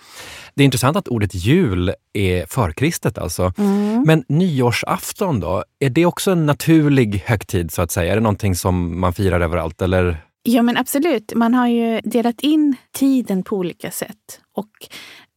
Det 0.60 0.64
är 0.64 0.66
intressant 0.66 0.98
att 0.98 1.08
ordet 1.08 1.36
jul 1.36 1.94
är 2.14 2.46
förkristet 2.46 3.18
alltså. 3.18 3.54
Mm. 3.58 4.04
Men 4.06 4.24
nyårsafton 4.28 5.40
då, 5.40 5.64
är 5.80 5.90
det 5.90 6.06
också 6.06 6.32
en 6.32 6.46
naturlig 6.46 7.24
högtid 7.26 7.72
så 7.72 7.82
att 7.82 7.92
säga? 7.92 8.12
Är 8.12 8.16
det 8.16 8.22
någonting 8.22 8.56
som 8.56 9.00
man 9.00 9.14
firar 9.14 9.42
överallt 9.42 9.82
eller? 9.82 10.18
Ja 10.44 10.62
men 10.62 10.78
absolut, 10.78 11.34
man 11.36 11.54
har 11.54 11.68
ju 11.68 12.02
delat 12.04 12.42
in 12.42 12.76
tiden 12.92 13.44
på 13.44 13.56
olika 13.56 13.92
sätt. 13.92 14.42
Och 14.56 14.70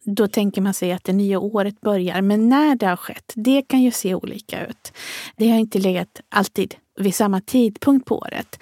då 0.04 0.28
tänker 0.28 0.60
man 0.60 0.74
sig 0.74 0.92
att 0.92 1.04
det 1.04 1.12
nya 1.12 1.38
året 1.38 1.80
börjar. 1.80 2.22
Men 2.22 2.48
när 2.48 2.74
det 2.74 2.86
har 2.86 2.96
skett, 2.96 3.32
det 3.36 3.62
kan 3.62 3.82
ju 3.82 3.90
se 3.90 4.14
olika 4.14 4.66
ut. 4.66 4.92
Det 5.36 5.48
har 5.48 5.58
inte 5.58 5.78
legat 5.78 6.20
alltid 6.28 6.74
vid 7.00 7.14
samma 7.14 7.40
tidpunkt 7.40 8.06
på 8.06 8.18
året. 8.18 8.58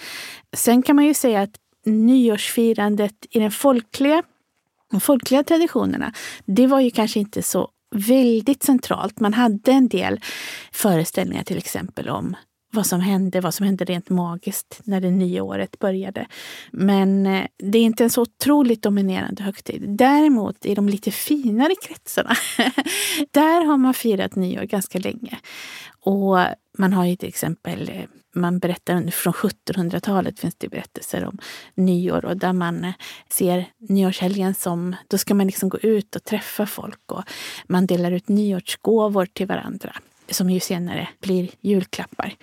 Sen 0.57 0.83
kan 0.83 0.97
man 0.97 1.07
ju 1.07 1.14
säga 1.14 1.43
att 1.43 1.55
nyårsfirandet 1.87 3.26
i 3.31 3.38
den 3.38 3.50
folkliga, 3.50 4.23
de 4.90 5.00
folkliga 5.00 5.44
traditionerna, 5.44 6.12
det 6.44 6.66
var 6.66 6.80
ju 6.80 6.90
kanske 6.90 7.20
inte 7.20 7.42
så 7.42 7.70
väldigt 7.94 8.62
centralt. 8.62 9.20
Man 9.20 9.35
hade 9.35 9.73
en 9.73 9.88
del 9.88 10.20
föreställningar 10.73 11.42
till 11.42 11.59
exempel 11.59 12.09
om 12.09 12.37
vad 12.73 12.87
som 12.87 13.00
hände, 13.00 13.40
vad 13.40 13.54
som 13.54 13.66
hände 13.66 13.85
rent 13.85 14.09
magiskt 14.09 14.80
när 14.85 15.00
det 15.00 15.11
nya 15.11 15.42
året 15.42 15.78
började. 15.78 16.26
Men 16.70 17.26
eh, 17.26 17.47
det 17.59 17.78
är 17.78 17.82
inte 17.82 18.04
en 18.04 18.11
så 18.11 18.23
otroligt 18.23 18.82
dominerande 18.82 19.42
högtid. 19.42 19.82
Däremot 19.88 20.66
i 20.66 20.75
de 20.75 20.88
lite 20.88 21.11
finare 21.11 21.75
kretsarna, 21.82 22.35
där 23.30 23.64
har 23.64 23.76
man 23.76 23.94
firat 23.94 24.37
nyår 24.37 24.62
ganska 24.62 24.99
länge. 24.99 25.38
Och 26.00 26.38
man 26.78 26.92
har 26.92 27.04
ju 27.04 27.16
till 27.16 27.28
exempel, 27.28 27.88
eh, 27.88 28.04
man 28.34 28.58
berättar 28.58 29.10
från 29.10 29.32
1700-talet 29.32 30.40
finns 30.40 30.54
det 30.58 30.68
berättelser 30.68 31.25
om 31.25 31.38
nyår 31.75 32.25
och 32.25 32.37
där 32.37 32.52
man 32.52 32.84
eh, 32.84 32.92
ser 33.28 33.66
nyårshelgen 33.78 34.54
som, 34.54 34.96
då 35.08 35.18
ska 35.18 35.34
man 35.34 35.46
liksom 35.46 35.68
gå 35.68 35.78
ut 35.78 36.16
och 36.16 36.25
träffa 36.25 36.66
folk 36.66 37.12
och 37.12 37.22
man 37.66 37.87
delar 37.87 38.12
ut 38.12 38.28
nyårsgåvor 38.28 39.26
till 39.26 39.46
varandra 39.46 39.92
som 40.30 40.50
ju 40.50 40.60
senare 40.60 41.08
blir 41.22 41.49
julklappar. 41.60 42.34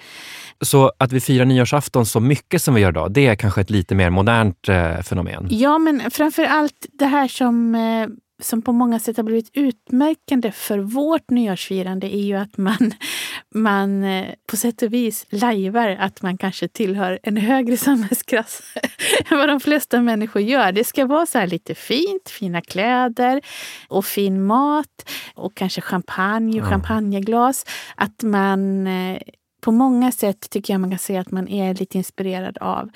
Så 0.62 0.92
att 0.98 1.12
vi 1.12 1.20
firar 1.20 1.46
nyårsafton 1.46 2.06
så 2.06 2.20
mycket 2.20 2.62
som 2.62 2.74
vi 2.74 2.82
gör 2.82 2.90
idag, 2.90 3.12
det 3.12 3.28
är 3.28 3.36
kanske 3.36 3.62
ett 3.62 3.70
lite 3.70 3.96
mer 3.96 4.10
modernt 4.10 4.70
eh, 4.70 5.02
fenomen? 5.02 5.48
Ja, 5.50 5.78
men 5.78 6.12
framför 6.12 6.44
allt 6.44 6.86
det 6.92 7.06
här 7.06 7.28
som 7.28 7.76
eh, 7.76 8.08
som 8.40 8.62
på 8.62 8.72
många 8.72 9.00
sätt 9.00 9.18
har 9.18 9.24
blivit 9.24 9.50
utmärkande 9.54 10.52
för 10.52 10.80
vårt 10.80 11.30
nyårsfirande 11.30 12.16
är 12.16 12.22
ju 12.22 12.34
att 12.36 12.58
man, 12.58 12.94
man 13.56 14.04
eh, 14.04 14.34
på 14.46 14.58
sätt 14.58 14.82
och 14.82 14.94
vis 14.94 15.26
lajvar 15.30 15.90
att 15.90 16.22
man 16.22 16.38
kanske 16.38 16.68
tillhör 16.68 17.20
en 17.24 17.38
högre 17.38 17.78
samhällsklass 17.88 18.62
än 19.30 19.38
vad 19.38 19.50
de 19.50 19.60
flesta 19.60 20.02
människor 20.02 20.42
gör. 20.42 20.72
Det 20.72 20.84
ska 20.84 21.06
vara 21.06 21.26
så 21.26 21.46
lite 21.46 21.76
fint, 21.76 22.30
fina 22.30 22.62
kläder 22.62 23.42
och 23.88 24.06
fin 24.06 24.46
mat 24.46 25.10
och 25.36 25.56
kanske 25.56 25.82
champagne 25.82 26.62
och 26.62 26.68
champagneglas. 26.68 27.66
Att 27.96 28.24
man 28.24 28.88
eh, 28.88 29.22
på 29.62 29.72
många 29.72 30.12
sätt 30.12 30.50
tycker 30.50 30.74
jag 30.74 30.82
man 30.82 30.90
kan 30.90 31.00
säga 31.00 31.22
att 31.22 31.32
man 31.32 31.48
är 31.48 31.74
lite 31.74 31.98
inspirerad 31.98 32.58
av 32.58 32.90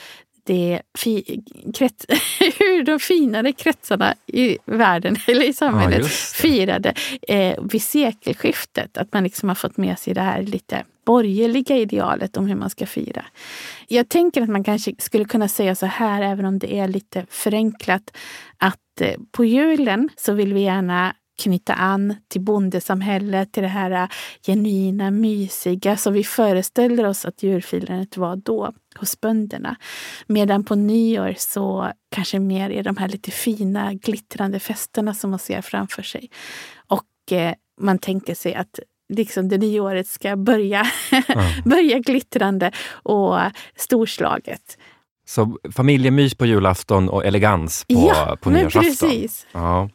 det 0.43 0.81
fi, 0.97 1.43
krets, 1.73 2.05
hur 2.59 2.83
de 2.83 2.99
finare 2.99 3.51
kretsarna 3.51 4.15
i 4.27 4.57
världen 4.65 5.15
eller 5.27 5.49
i 5.49 5.53
samhället 5.53 6.01
ja, 6.01 6.07
firade 6.33 6.93
eh, 7.27 7.63
vid 7.63 7.83
sekelskiftet. 7.83 8.97
Att 8.97 9.13
man 9.13 9.23
liksom 9.23 9.49
har 9.49 9.55
fått 9.55 9.77
med 9.77 9.99
sig 9.99 10.13
det 10.13 10.21
här 10.21 10.41
lite 10.41 10.83
borgerliga 11.05 11.77
idealet 11.77 12.37
om 12.37 12.47
hur 12.47 12.55
man 12.55 12.69
ska 12.69 12.85
fira. 12.85 13.25
Jag 13.87 14.09
tänker 14.09 14.41
att 14.41 14.49
man 14.49 14.63
kanske 14.63 14.95
skulle 14.97 15.25
kunna 15.25 15.47
säga 15.47 15.75
så 15.75 15.85
här, 15.85 16.21
även 16.21 16.45
om 16.45 16.59
det 16.59 16.77
är 16.79 16.87
lite 16.87 17.25
förenklat, 17.29 18.17
att 18.57 19.01
eh, 19.01 19.15
på 19.31 19.45
julen 19.45 20.09
så 20.17 20.33
vill 20.33 20.53
vi 20.53 20.61
gärna 20.61 21.15
knyta 21.41 21.73
an 21.73 22.15
till 22.27 22.41
bondesamhället, 22.41 23.51
till 23.51 23.63
det 23.63 23.69
här 23.69 23.91
äh, 23.91 24.07
genuina, 24.45 25.11
mysiga 25.11 25.97
som 25.97 26.13
vi 26.13 26.23
föreställer 26.23 27.05
oss 27.05 27.25
att 27.25 27.43
djurfirandet 27.43 28.17
var 28.17 28.35
då 28.35 28.73
hos 29.01 29.21
bönderna. 29.21 29.75
Medan 30.27 30.63
på 30.63 30.75
nyår 30.75 31.35
så 31.37 31.91
kanske 32.15 32.39
mer 32.39 32.69
är 32.69 32.83
de 32.83 32.97
här 32.97 33.07
lite 33.07 33.31
fina, 33.31 33.93
glittrande 33.93 34.59
festerna 34.59 35.13
som 35.13 35.29
man 35.29 35.39
ser 35.39 35.61
framför 35.61 36.03
sig. 36.03 36.29
Och 36.87 37.31
eh, 37.31 37.53
man 37.81 37.99
tänker 37.99 38.35
sig 38.35 38.55
att 38.55 38.79
liksom 39.09 39.49
det 39.49 39.57
nya 39.57 39.83
året 39.83 40.07
ska 40.07 40.35
börja, 40.35 40.85
ja. 41.27 41.53
börja 41.65 41.99
glittrande 41.99 42.71
och 42.91 43.39
storslaget. 43.75 44.77
Så 45.25 45.57
familjemys 45.75 46.35
på 46.35 46.45
julafton 46.45 47.09
och 47.09 47.25
elegans 47.25 47.85
på, 47.85 47.93
ja, 47.93 48.37
på 48.41 48.49
nyårsafton? 48.49 49.09
Precis. 49.09 49.47
Ja. 49.51 49.89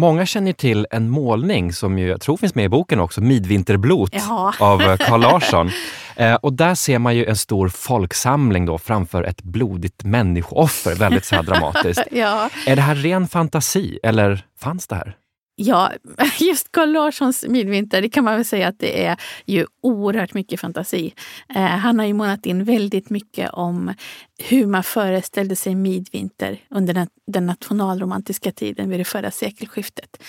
Många 0.00 0.26
känner 0.26 0.52
till 0.52 0.86
en 0.90 1.10
målning 1.10 1.72
som 1.72 1.98
ju, 1.98 2.08
jag 2.08 2.20
tror 2.20 2.36
finns 2.36 2.54
med 2.54 2.64
i 2.64 2.68
boken 2.68 3.00
också, 3.00 3.20
Midvinterblot 3.20 4.10
ja. 4.12 4.52
av 4.60 4.82
eh, 4.82 4.96
Carl 4.96 5.20
Larsson. 5.20 5.70
Eh, 6.16 6.34
och 6.34 6.52
där 6.52 6.74
ser 6.74 6.98
man 6.98 7.16
ju 7.16 7.24
en 7.24 7.36
stor 7.36 7.68
folksamling 7.68 8.66
då 8.66 8.78
framför 8.78 9.22
ett 9.22 9.42
blodigt 9.42 10.04
människooffer, 10.04 10.94
väldigt 10.94 11.24
så 11.24 11.42
dramatiskt. 11.42 12.02
ja. 12.10 12.50
Är 12.66 12.76
det 12.76 12.82
här 12.82 12.94
ren 12.94 13.28
fantasi 13.28 13.98
eller 14.02 14.44
fanns 14.58 14.86
det 14.86 14.96
här? 14.96 15.16
Ja, 15.58 15.92
just 16.40 16.72
Carl 16.72 16.92
Larssons 16.92 17.44
Midvinter, 17.48 18.02
det 18.02 18.08
kan 18.08 18.24
man 18.24 18.34
väl 18.34 18.44
säga 18.44 18.68
att 18.68 18.78
det 18.78 19.04
är 19.04 19.16
ju 19.46 19.66
oerhört 19.82 20.34
mycket 20.34 20.60
fantasi. 20.60 21.14
Eh, 21.54 21.62
han 21.62 21.98
har 21.98 22.06
ju 22.06 22.12
målat 22.12 22.46
in 22.46 22.64
väldigt 22.64 23.10
mycket 23.10 23.50
om 23.50 23.94
hur 24.38 24.66
man 24.66 24.82
föreställde 24.82 25.56
sig 25.56 25.74
midvinter 25.74 26.58
under 26.70 26.94
den, 26.94 27.08
den 27.26 27.46
nationalromantiska 27.46 28.52
tiden 28.52 28.90
vid 28.90 29.00
det 29.00 29.04
förra 29.04 29.30
sekelskiftet. 29.30 30.22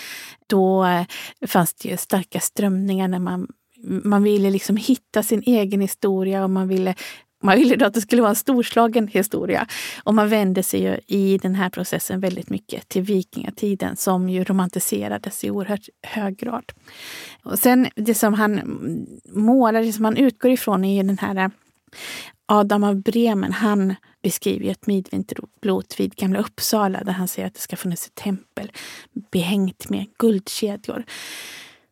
Då 0.47 0.85
eh, 0.85 1.05
fanns 1.47 1.73
det 1.73 1.89
ju 1.89 1.97
starka 1.97 2.39
strömningar 2.39 3.07
när 3.07 3.19
man 3.19 3.47
man 3.83 4.23
ville 4.23 4.49
liksom 4.49 4.77
hitta 4.77 5.23
sin 5.23 5.43
egen 5.45 5.81
historia 5.81 6.43
och 6.43 6.49
man 6.49 6.67
ville 6.67 6.95
man 7.43 7.57
ville 7.57 7.85
att 7.85 7.93
det 7.93 8.01
skulle 8.01 8.21
vara 8.21 8.29
en 8.29 8.35
storslagen 8.35 9.07
historia. 9.07 9.67
Och 10.03 10.13
man 10.15 10.29
vände 10.29 10.63
sig 10.63 10.83
ju 10.83 10.99
i 11.07 11.37
den 11.37 11.55
här 11.55 11.69
processen 11.69 12.19
väldigt 12.19 12.49
mycket 12.49 12.87
till 12.87 13.01
vikingatiden 13.01 13.95
som 13.95 14.29
ju 14.29 14.43
romantiserades 14.43 15.43
i 15.43 15.51
oerhört 15.51 15.89
hög 16.03 16.37
grad. 16.37 16.71
Och 17.43 17.59
sen 17.59 17.87
det 17.95 18.13
som 18.13 18.33
han 18.33 18.61
målar, 19.29 19.81
det 19.81 19.93
som 19.93 20.05
han 20.05 20.17
utgår 20.17 20.51
ifrån 20.51 20.85
är 20.85 21.01
ju 21.01 21.07
den 21.07 21.17
här 21.17 21.35
eh, 21.35 21.49
Adam 22.45 22.83
av 22.83 22.95
Bremen, 23.01 23.51
han 23.51 23.95
beskriver 24.23 24.71
ett 24.71 24.87
midvinterblot 24.87 25.99
vid 25.99 26.15
Gamla 26.15 26.39
Uppsala 26.39 27.03
där 27.03 27.11
han 27.11 27.27
säger 27.27 27.47
att 27.47 27.53
det 27.53 27.59
ska 27.59 27.75
funnits 27.75 28.07
ett 28.07 28.15
tempel 28.15 28.71
behängt 29.31 29.89
med 29.89 30.05
guldkedjor. 30.19 31.03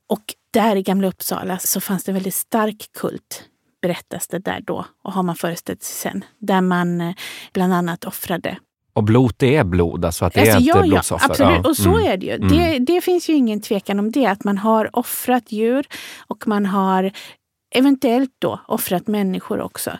Och 0.07 0.35
där 0.55 0.75
i 0.75 0.81
Gamla 0.81 1.07
Uppsala 1.07 1.59
så 1.59 1.81
fanns 1.81 2.03
det 2.03 2.11
en 2.11 2.13
väldigt 2.13 2.35
stark 2.35 2.85
kult 2.99 3.43
berättas 3.81 4.27
det 4.27 4.39
där 4.39 4.61
då 4.61 4.85
och 5.03 5.13
har 5.13 5.23
man 5.23 5.35
föreställt 5.35 5.83
sig 5.83 6.11
sen. 6.11 6.23
Där 6.39 6.61
man 6.61 7.01
eh, 7.01 7.13
bland 7.53 7.73
annat 7.73 8.05
offrade 8.05 8.57
och 8.93 9.03
blot 9.03 9.43
är 9.43 9.63
blod, 9.63 10.05
alltså 10.05 10.25
att 10.25 10.33
det 10.33 10.41
alltså, 10.41 10.57
är 10.57 10.61
ja, 10.61 10.81
blodsoffer? 10.81 11.29
Absolut. 11.29 11.59
Ja. 11.63 11.69
Och 11.69 11.77
så 11.77 11.89
mm. 11.89 12.11
är 12.11 12.17
det 12.17 12.25
ju. 12.25 12.31
Mm. 12.31 12.47
Det, 12.47 12.79
det, 12.79 13.01
finns 13.01 13.29
ju 13.29 13.33
ingen 13.33 13.61
tvekan 13.61 13.99
om 13.99 14.11
det. 14.11 14.25
Att 14.25 14.43
man 14.43 14.57
har 14.57 14.89
offrat 14.97 15.51
djur 15.51 15.85
och 16.27 16.47
man 16.47 16.65
har 16.65 17.11
eventuellt 17.75 18.31
då 18.39 18.59
offrat 18.67 19.07
människor 19.07 19.61
också. 19.61 19.91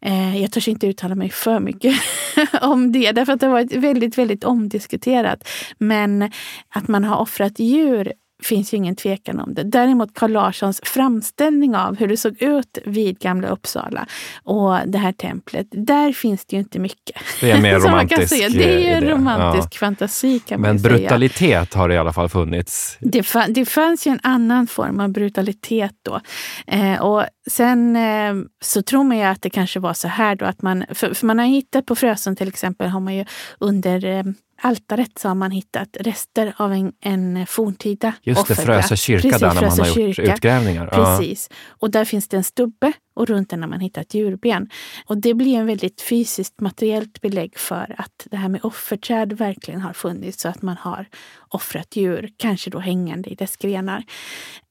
Eh, 0.00 0.42
jag 0.42 0.52
törs 0.52 0.68
inte 0.68 0.86
uttala 0.86 1.14
mig 1.14 1.30
för 1.30 1.60
mycket 1.60 1.94
om 2.62 2.92
det, 2.92 3.12
därför 3.12 3.32
att 3.32 3.40
det 3.40 3.46
har 3.46 3.52
varit 3.52 3.72
väldigt, 3.72 4.18
väldigt 4.18 4.44
omdiskuterat. 4.44 5.48
Men 5.78 6.30
att 6.68 6.88
man 6.88 7.04
har 7.04 7.16
offrat 7.18 7.58
djur 7.58 8.12
finns 8.42 8.74
ju 8.74 8.76
ingen 8.76 8.96
tvekan 8.96 9.40
om 9.40 9.54
det. 9.54 9.62
Däremot 9.62 10.14
Carl 10.14 10.32
Larssons 10.32 10.80
framställning 10.84 11.76
av 11.76 11.96
hur 11.96 12.08
det 12.08 12.16
såg 12.16 12.42
ut 12.42 12.78
vid 12.84 13.18
Gamla 13.18 13.48
Uppsala 13.48 14.06
och 14.44 14.78
det 14.86 14.98
här 14.98 15.12
templet, 15.12 15.66
där 15.70 16.12
finns 16.12 16.44
det 16.46 16.56
ju 16.56 16.60
inte 16.60 16.78
mycket. 16.78 17.16
Det 17.40 17.50
är 17.50 17.60
mer 17.60 17.78
romantisk 17.80 18.30
Det 18.30 18.74
är 18.74 18.78
ju 18.78 18.86
en 18.86 19.10
romantisk 19.10 19.68
ja. 19.72 19.78
fantasi 19.78 20.38
kan 20.38 20.60
Men 20.60 20.74
man 20.74 20.82
brutalitet 20.82 21.38
säga. 21.38 21.66
har 21.80 21.88
det 21.88 21.94
i 21.94 21.98
alla 21.98 22.12
fall 22.12 22.28
funnits. 22.28 22.96
Det, 23.00 23.22
fa 23.22 23.46
det 23.48 23.64
fanns 23.64 24.06
ju 24.06 24.10
en 24.10 24.20
annan 24.22 24.66
form 24.66 25.00
av 25.00 25.08
brutalitet 25.08 25.92
då. 26.02 26.20
Eh, 26.66 27.02
och 27.02 27.24
sen 27.50 27.96
eh, 27.96 28.34
så 28.64 28.82
tror 28.82 29.04
man 29.04 29.16
ju 29.16 29.22
att 29.22 29.42
det 29.42 29.50
kanske 29.50 29.80
var 29.80 29.94
så 29.94 30.08
här 30.08 30.34
då 30.34 30.44
att 30.44 30.62
man, 30.62 30.84
för, 30.90 31.14
för 31.14 31.26
man 31.26 31.38
har 31.38 31.46
hittat 31.46 31.86
på 31.86 31.94
Frösön 31.94 32.36
till 32.36 32.48
exempel, 32.48 32.88
har 32.88 33.00
man 33.00 33.14
ju 33.14 33.24
under 33.60 34.04
eh, 34.04 34.24
altaret 34.56 35.18
så 35.18 35.28
har 35.28 35.34
man 35.34 35.50
hittat 35.50 35.96
rester 36.00 36.54
av 36.56 36.72
en, 36.72 36.92
en 37.00 37.46
forntida 37.46 38.12
Just 38.22 38.48
det, 38.48 38.54
Frösö 38.54 38.96
kyrka 38.96 39.28
Precis, 39.28 39.40
där 39.40 39.54
när 39.54 39.62
man 39.62 39.78
har 39.78 39.86
gjort 39.86 40.16
kyrka. 40.16 40.34
utgrävningar. 40.34 40.86
Precis. 40.86 41.50
Och 41.68 41.90
där 41.90 42.04
finns 42.04 42.28
det 42.28 42.36
en 42.36 42.44
stubbe 42.44 42.92
och 43.14 43.26
runt 43.26 43.50
den 43.50 43.62
har 43.62 43.68
man 43.68 43.80
hittat 43.80 44.14
djurben. 44.14 44.70
Och 45.06 45.18
det 45.18 45.34
blir 45.34 45.56
en 45.56 45.66
väldigt 45.66 46.00
fysiskt 46.00 46.60
materiellt 46.60 47.20
belägg 47.20 47.58
för 47.58 47.94
att 47.98 48.26
det 48.30 48.36
här 48.36 48.48
med 48.48 48.64
offerträd 48.64 49.32
verkligen 49.32 49.80
har 49.80 49.92
funnits 49.92 50.40
så 50.40 50.48
att 50.48 50.62
man 50.62 50.76
har 50.76 51.06
offrat 51.48 51.96
djur, 51.96 52.30
kanske 52.36 52.70
då 52.70 52.78
hängande 52.78 53.30
i 53.30 53.34
dess 53.34 53.56
grenar. 53.56 54.04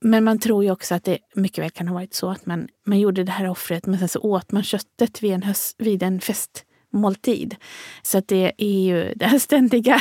Men 0.01 0.24
man 0.24 0.39
tror 0.39 0.63
ju 0.63 0.72
också 0.72 0.96
att 0.96 1.04
det 1.04 1.18
mycket 1.36 1.63
väl 1.63 1.72
kan 1.72 1.88
ha 1.88 1.94
varit 1.94 2.13
så 2.13 2.30
att 2.30 2.46
man, 2.46 2.68
man 2.86 3.00
gjorde 3.00 3.24
det 3.24 3.32
här 3.32 3.50
offret 3.50 3.86
men 3.86 4.00
sen 4.00 4.10
så 4.10 4.20
åt 4.20 4.51
man 4.51 4.63
köttet 4.63 5.24
vid 5.24 5.34
en, 5.34 5.44
höst, 5.44 5.75
vid 5.77 6.04
en 6.04 6.22
fest 6.22 6.65
måltid. 6.94 7.56
Så 8.01 8.18
att 8.18 8.27
det 8.27 8.51
är 8.58 8.80
ju 8.80 9.13
det 9.15 9.25
här 9.25 9.39
ständiga... 9.39 10.00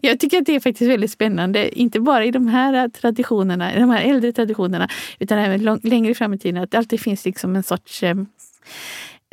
Jag 0.00 0.20
tycker 0.20 0.38
att 0.38 0.46
det 0.46 0.54
är 0.54 0.60
faktiskt 0.60 0.90
väldigt 0.90 1.10
spännande, 1.10 1.78
inte 1.80 2.00
bara 2.00 2.24
i 2.24 2.30
de 2.30 2.48
här 2.48 2.88
traditionerna, 2.88 3.74
de 3.74 3.90
här 3.90 4.02
äldre 4.02 4.32
traditionerna, 4.32 4.88
utan 5.18 5.38
även 5.38 5.62
lång, 5.62 5.80
längre 5.82 6.14
fram 6.14 6.34
i 6.34 6.38
tiden, 6.38 6.62
att 6.62 6.70
det 6.70 6.78
alltid 6.78 7.00
finns 7.00 7.24
liksom 7.24 7.56
en 7.56 7.62
sorts 7.62 8.02
eh, 8.02 8.14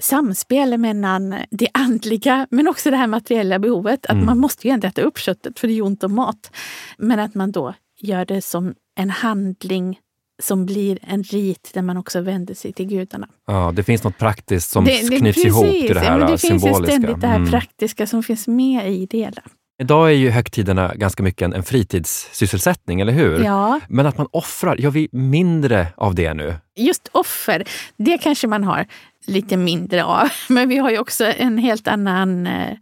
samspel 0.01 0.77
mellan 0.77 1.35
det 1.49 1.67
andliga 1.73 2.47
men 2.49 2.67
också 2.67 2.91
det 2.91 2.97
här 2.97 3.07
materiella 3.07 3.59
behovet. 3.59 4.05
Att 4.05 4.11
mm. 4.11 4.25
man 4.25 4.37
måste 4.37 4.67
ju 4.67 4.73
ändå 4.73 4.87
äta 4.87 5.01
upp 5.01 5.17
köttet 5.17 5.59
för 5.59 5.67
det 5.67 5.73
är 5.73 5.81
ont 5.81 6.03
om 6.03 6.15
mat. 6.15 6.51
Men 6.97 7.19
att 7.19 7.35
man 7.35 7.51
då 7.51 7.73
gör 7.99 8.25
det 8.25 8.41
som 8.41 8.75
en 8.95 9.09
handling 9.09 9.99
som 10.41 10.65
blir 10.65 10.99
en 11.01 11.23
rit 11.23 11.71
där 11.73 11.81
man 11.81 11.97
också 11.97 12.21
vänder 12.21 12.53
sig 12.53 12.73
till 12.73 12.85
gudarna. 12.85 13.27
Ja, 13.47 13.71
det 13.75 13.83
finns 13.83 14.03
något 14.03 14.17
praktiskt 14.17 14.71
som 14.71 14.85
det, 14.85 15.09
det, 15.09 15.17
knyts 15.17 15.35
precis, 15.35 15.45
ihop 15.45 15.65
till 15.65 15.93
det 15.93 15.99
här 15.99 16.11
ja, 16.11 16.17
men 16.17 16.31
Det 16.31 16.37
symboliska. 16.37 16.67
finns 16.67 16.79
ju 16.79 16.85
ständigt 16.85 17.21
det 17.21 17.27
här 17.27 17.35
mm. 17.35 17.49
praktiska 17.49 18.07
som 18.07 18.23
finns 18.23 18.47
med 18.47 18.91
i 18.91 19.05
det 19.05 19.17
hela. 19.17 19.41
Idag 19.81 20.09
är 20.09 20.15
ju 20.15 20.29
högtiderna 20.29 20.93
ganska 20.95 21.23
mycket 21.23 21.41
en, 21.41 21.53
en 21.53 21.63
fritidssysselsättning, 21.63 23.01
eller 23.01 23.13
hur? 23.13 23.43
Ja. 23.43 23.79
Men 23.87 24.05
att 24.05 24.17
man 24.17 24.27
offrar, 24.31 24.75
gör 24.75 24.91
vi 24.91 25.09
mindre 25.11 25.87
av 25.97 26.15
det 26.15 26.33
nu? 26.33 26.55
Just 26.75 27.09
offer, 27.11 27.63
det 27.97 28.17
kanske 28.17 28.47
man 28.47 28.63
har 28.63 28.85
lite 29.27 29.57
mindre 29.57 30.03
av. 30.03 30.29
Men 30.49 30.69
vi 30.69 30.77
har 30.77 30.91
ju 30.91 30.99
också 30.99 31.25
en 31.25 31.57
helt 31.57 31.87
annan 31.87 32.47
eh, 32.47 32.77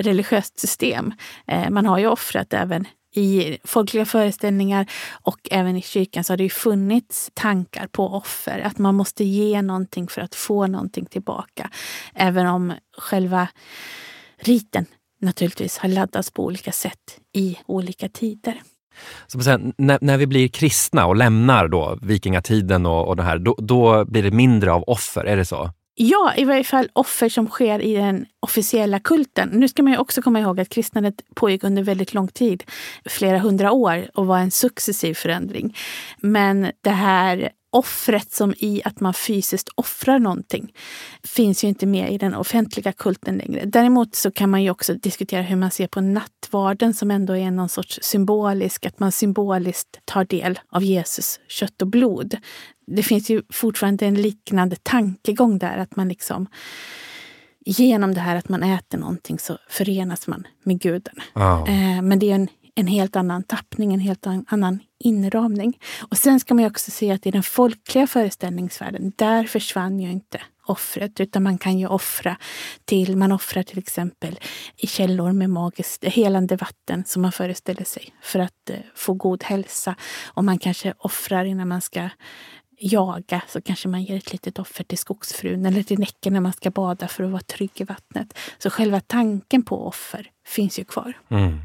religiöst 0.00 0.60
system. 0.60 1.12
Eh, 1.46 1.70
man 1.70 1.86
har 1.86 1.98
ju 1.98 2.06
offrat 2.06 2.52
även 2.52 2.86
i 3.14 3.58
folkliga 3.64 4.04
föreställningar 4.04 4.86
och 5.22 5.38
även 5.50 5.76
i 5.76 5.82
kyrkan 5.82 6.24
så 6.24 6.32
har 6.32 6.36
det 6.36 6.42
ju 6.42 6.50
funnits 6.50 7.30
tankar 7.34 7.86
på 7.86 8.08
offer. 8.08 8.60
Att 8.60 8.78
man 8.78 8.94
måste 8.94 9.24
ge 9.24 9.62
någonting 9.62 10.08
för 10.08 10.20
att 10.20 10.34
få 10.34 10.66
någonting 10.66 11.06
tillbaka. 11.06 11.70
Även 12.14 12.46
om 12.46 12.72
själva 12.98 13.48
riten 14.38 14.86
naturligtvis 15.20 15.78
har 15.78 15.88
laddats 15.88 16.30
på 16.30 16.44
olika 16.44 16.72
sätt 16.72 17.18
i 17.32 17.58
olika 17.66 18.08
tider. 18.08 18.62
Så 19.26 19.40
säga, 19.40 19.60
när, 19.78 19.98
när, 20.00 20.16
vi 20.16 20.26
blir 20.26 20.48
kristna 20.48 21.06
och 21.06 21.16
lämnar 21.16 21.68
då 21.68 21.98
vikingatiden 22.02 22.86
och, 22.86 23.08
och 23.08 23.16
det 23.16 23.22
här, 23.22 23.38
då, 23.38 23.56
då 23.58 24.04
blir 24.04 24.22
det 24.22 24.30
mindre 24.30 24.72
av 24.72 24.84
offer, 24.86 25.24
är 25.24 25.36
det 25.36 25.44
så? 25.44 25.70
Ja, 25.96 26.34
i 26.36 26.44
varje 26.44 26.64
fall 26.64 26.88
offer 26.92 27.28
som 27.28 27.46
sker 27.46 27.80
i 27.80 27.94
den 27.94 28.26
officiella 28.40 29.00
kulten. 29.00 29.48
Nu 29.48 29.68
ska 29.68 29.82
man 29.82 29.92
ju 29.92 29.98
också 29.98 30.22
komma 30.22 30.40
ihåg 30.40 30.60
att 30.60 30.68
kristnandet 30.68 31.14
pågick 31.34 31.64
under 31.64 31.82
väldigt 31.82 32.14
lång 32.14 32.28
tid, 32.28 32.64
flera 33.04 33.38
hundra 33.38 33.72
år 33.72 34.10
och 34.14 34.26
var 34.26 34.38
en 34.38 34.50
successiv 34.50 35.14
förändring. 35.14 35.76
Men 36.18 36.70
det 36.80 36.90
här 36.90 37.50
offret 37.74 38.32
som 38.32 38.54
i 38.58 38.82
att 38.84 39.00
man 39.00 39.14
fysiskt 39.14 39.68
offrar 39.74 40.18
någonting 40.18 40.72
finns 41.22 41.64
ju 41.64 41.68
inte 41.68 41.86
med 41.86 42.12
i 42.12 42.18
den 42.18 42.34
offentliga 42.34 42.92
kulten 42.92 43.36
längre. 43.36 43.64
Däremot 43.64 44.14
så 44.14 44.30
kan 44.30 44.50
man 44.50 44.62
ju 44.62 44.70
också 44.70 44.94
diskutera 44.94 45.42
hur 45.42 45.56
man 45.56 45.70
ser 45.70 45.86
på 45.86 46.00
nattvarden 46.00 46.94
som 46.94 47.10
ändå 47.10 47.36
är 47.36 47.50
någon 47.50 47.68
sorts 47.68 47.98
symbolisk, 48.02 48.86
att 48.86 48.98
man 48.98 49.12
symboliskt 49.12 50.00
tar 50.04 50.24
del 50.24 50.58
av 50.68 50.82
Jesus 50.82 51.40
kött 51.48 51.82
och 51.82 51.88
blod. 51.88 52.36
Det 52.86 53.02
finns 53.02 53.30
ju 53.30 53.42
fortfarande 53.50 54.06
en 54.06 54.22
liknande 54.22 54.76
tankegång 54.82 55.58
där, 55.58 55.76
att 55.78 55.96
man 55.96 56.08
liksom 56.08 56.46
genom 57.66 58.14
det 58.14 58.20
här 58.20 58.36
att 58.36 58.48
man 58.48 58.62
äter 58.62 58.98
någonting 58.98 59.38
så 59.38 59.58
förenas 59.68 60.26
man 60.26 60.46
med 60.62 60.80
guden. 60.80 61.14
Oh. 61.34 62.02
Men 62.02 62.18
det 62.18 62.30
är 62.30 62.34
en 62.34 62.48
en 62.74 62.86
helt 62.86 63.16
annan 63.16 63.42
tappning, 63.42 63.94
en 63.94 64.00
helt 64.00 64.26
annan 64.46 64.78
inramning. 64.98 65.78
Och 66.10 66.18
sen 66.18 66.40
ska 66.40 66.54
man 66.54 66.66
också 66.66 66.90
se 66.90 67.10
att 67.10 67.26
i 67.26 67.30
den 67.30 67.42
folkliga 67.42 68.06
föreställningsvärlden, 68.06 69.12
där 69.16 69.44
försvann 69.44 70.00
ju 70.00 70.10
inte 70.10 70.40
offret, 70.66 71.20
utan 71.20 71.42
man 71.42 71.58
kan 71.58 71.78
ju 71.78 71.86
offra 71.86 72.36
till, 72.84 73.16
man 73.16 73.32
offrar 73.32 73.62
till 73.62 73.78
exempel 73.78 74.38
i 74.76 74.86
källor 74.86 75.32
med 75.32 75.50
magiskt 75.50 76.04
helande 76.04 76.56
vatten 76.56 77.04
som 77.06 77.22
man 77.22 77.32
föreställer 77.32 77.84
sig 77.84 78.14
för 78.22 78.38
att 78.38 78.70
eh, 78.70 78.76
få 78.94 79.14
god 79.14 79.44
hälsa. 79.44 79.94
Och 80.26 80.44
man 80.44 80.58
kanske 80.58 80.94
offrar 80.98 81.44
innan 81.44 81.68
man 81.68 81.80
ska 81.80 82.08
jaga 82.78 83.42
så 83.48 83.60
kanske 83.60 83.88
man 83.88 84.02
ger 84.02 84.16
ett 84.16 84.32
litet 84.32 84.58
offer 84.58 84.84
till 84.84 84.98
skogsfrun 84.98 85.66
eller 85.66 85.82
till 85.82 85.98
Näcken 85.98 86.32
när 86.32 86.40
man 86.40 86.52
ska 86.52 86.70
bada 86.70 87.08
för 87.08 87.24
att 87.24 87.30
vara 87.30 87.42
trygg 87.42 87.70
i 87.74 87.84
vattnet. 87.84 88.38
Så 88.58 88.70
själva 88.70 89.00
tanken 89.00 89.62
på 89.62 89.86
offer 89.86 90.30
finns 90.46 90.78
ju 90.78 90.84
kvar. 90.84 91.12
Mm. 91.28 91.58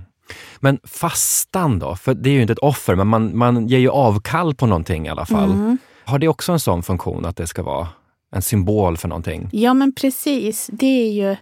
Men 0.60 0.80
fastan 0.84 1.80
då? 1.80 1.96
För 1.96 2.14
det 2.14 2.30
är 2.30 2.34
ju 2.34 2.42
inte 2.42 2.54
ett 2.54 2.60
offer, 2.60 2.96
men 2.96 3.08
man, 3.08 3.38
man 3.38 3.68
ger 3.68 3.80
ju 3.80 3.90
avkall 3.90 4.56
på 4.56 4.66
någonting 4.66 5.06
i 5.06 5.10
alla 5.10 5.26
fall. 5.26 5.52
Mm. 5.52 5.78
Har 6.06 6.20
det 6.20 6.28
också 6.28 6.52
en 6.52 6.60
sån 6.60 6.84
funktion 6.84 7.26
att 7.26 7.36
det 7.36 7.48
ska 7.48 7.64
vara 7.64 7.88
en 8.32 8.42
symbol 8.42 8.98
för 8.98 9.08
någonting? 9.08 9.50
Ja, 9.52 9.74
men 9.74 9.96
precis. 9.96 10.70
Det 10.72 10.86
är 10.86 11.12
ju 11.12 11.36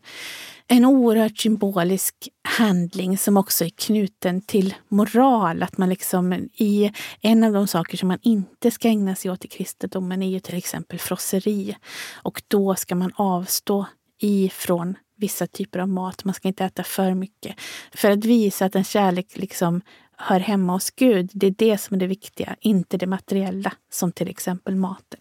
en 0.67 0.86
oerhört 0.86 1.38
symbolisk 1.38 2.15
handling 2.58 3.17
som 3.17 3.38
också 3.38 3.65
är 3.65 3.69
knuten 3.69 4.41
till 4.41 4.76
moral. 4.89 5.63
Att 5.63 5.78
man 5.78 5.89
liksom 5.89 6.34
i 6.54 6.91
en 7.21 7.43
av 7.43 7.54
de 7.54 7.67
saker 7.67 7.97
som 7.97 8.08
man 8.08 8.19
inte 8.21 8.71
ska 8.71 8.88
ägna 8.88 9.15
sig 9.15 9.32
åt 9.32 9.45
i 9.45 9.47
kristendomen 9.47 10.21
är 10.21 10.30
ju 10.30 10.39
till 10.39 10.58
exempel 10.58 11.00
frosseri. 11.00 11.76
Och 12.13 12.41
då 12.47 12.76
ska 12.76 12.95
man 12.95 13.12
avstå 13.15 13.86
ifrån 14.21 14.95
vissa 15.17 15.47
typer 15.47 15.80
av 15.80 15.89
mat. 15.89 16.23
Man 16.23 16.34
ska 16.34 16.47
inte 16.47 16.65
äta 16.65 16.84
för 16.84 17.13
mycket. 17.13 17.56
För 17.93 18.12
att 18.12 18.25
visa 18.25 18.65
att 18.65 18.75
en 18.75 18.84
kärlek 18.84 19.38
liksom 19.38 19.82
hör 20.17 20.39
hemma 20.39 20.73
hos 20.73 20.91
Gud. 20.91 21.30
Det 21.34 21.47
är 21.47 21.56
det 21.58 21.77
som 21.77 21.95
är 21.95 21.99
det 21.99 22.08
viktiga, 22.08 22.56
inte 22.60 22.97
det 22.97 23.08
materiella, 23.08 23.73
som 23.91 24.12
till 24.12 24.27
exempel 24.27 24.75
maten. 24.75 25.19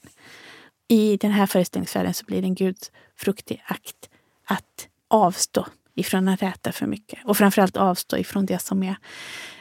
I 0.89 1.17
den 1.17 1.31
här 1.31 1.47
föreställningsvärlden 1.47 2.15
så 2.15 2.25
blir 2.25 2.43
det 2.43 2.47
en 2.47 2.55
gudfruktig 2.55 3.63
akt 3.67 4.11
att 4.45 4.89
avstå 5.09 5.67
ifrån 5.95 6.29
att 6.29 6.43
äta 6.43 6.73
för 6.73 6.87
mycket. 6.87 7.19
Och 7.25 7.37
framförallt 7.37 7.77
avstå 7.77 8.17
ifrån 8.17 8.47
det 8.47 8.59
som 8.59 8.83
är 8.83 8.97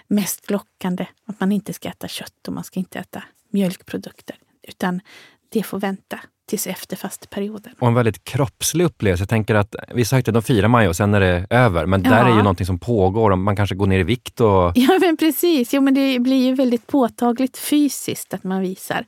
mest 0.07 0.51
lockande. 0.51 1.07
Att 1.25 1.39
man 1.39 1.51
inte 1.51 1.73
ska 1.73 1.89
äta 1.89 2.07
kött 2.07 2.47
och 2.47 2.53
man 2.53 2.63
ska 2.63 2.79
inte 2.79 2.99
äta 2.99 3.23
mjölkprodukter. 3.49 4.35
Utan 4.67 5.01
det 5.49 5.63
får 5.63 5.79
vänta 5.79 6.19
tills 6.45 6.67
efter 6.67 6.95
fasteperioden. 6.95 7.73
Och 7.79 7.87
en 7.87 7.93
väldigt 7.93 8.23
kroppslig 8.23 8.85
upplevelse. 8.85 9.21
Jag 9.21 9.29
tänker 9.29 9.55
att 9.55 9.75
vissa 9.93 10.15
högtider 10.15 10.41
firar 10.41 10.67
man 10.67 10.83
ju 10.83 10.89
och 10.89 10.95
sen 10.95 11.13
är 11.13 11.19
det 11.19 11.47
över. 11.49 11.85
Men 11.85 12.03
ja. 12.03 12.09
där 12.09 12.25
är 12.25 12.29
ju 12.29 12.37
någonting 12.37 12.65
som 12.65 12.79
pågår 12.79 13.35
man 13.35 13.55
kanske 13.55 13.75
går 13.75 13.87
ner 13.87 13.99
i 13.99 14.03
vikt. 14.03 14.41
Och... 14.41 14.71
Ja 14.75 14.97
men 15.01 15.17
precis, 15.17 15.73
jo, 15.73 15.81
men 15.81 15.93
det 15.93 16.19
blir 16.19 16.45
ju 16.45 16.55
väldigt 16.55 16.87
påtagligt 16.87 17.57
fysiskt 17.57 18.33
att 18.33 18.43
man 18.43 18.61
visar. 18.61 19.05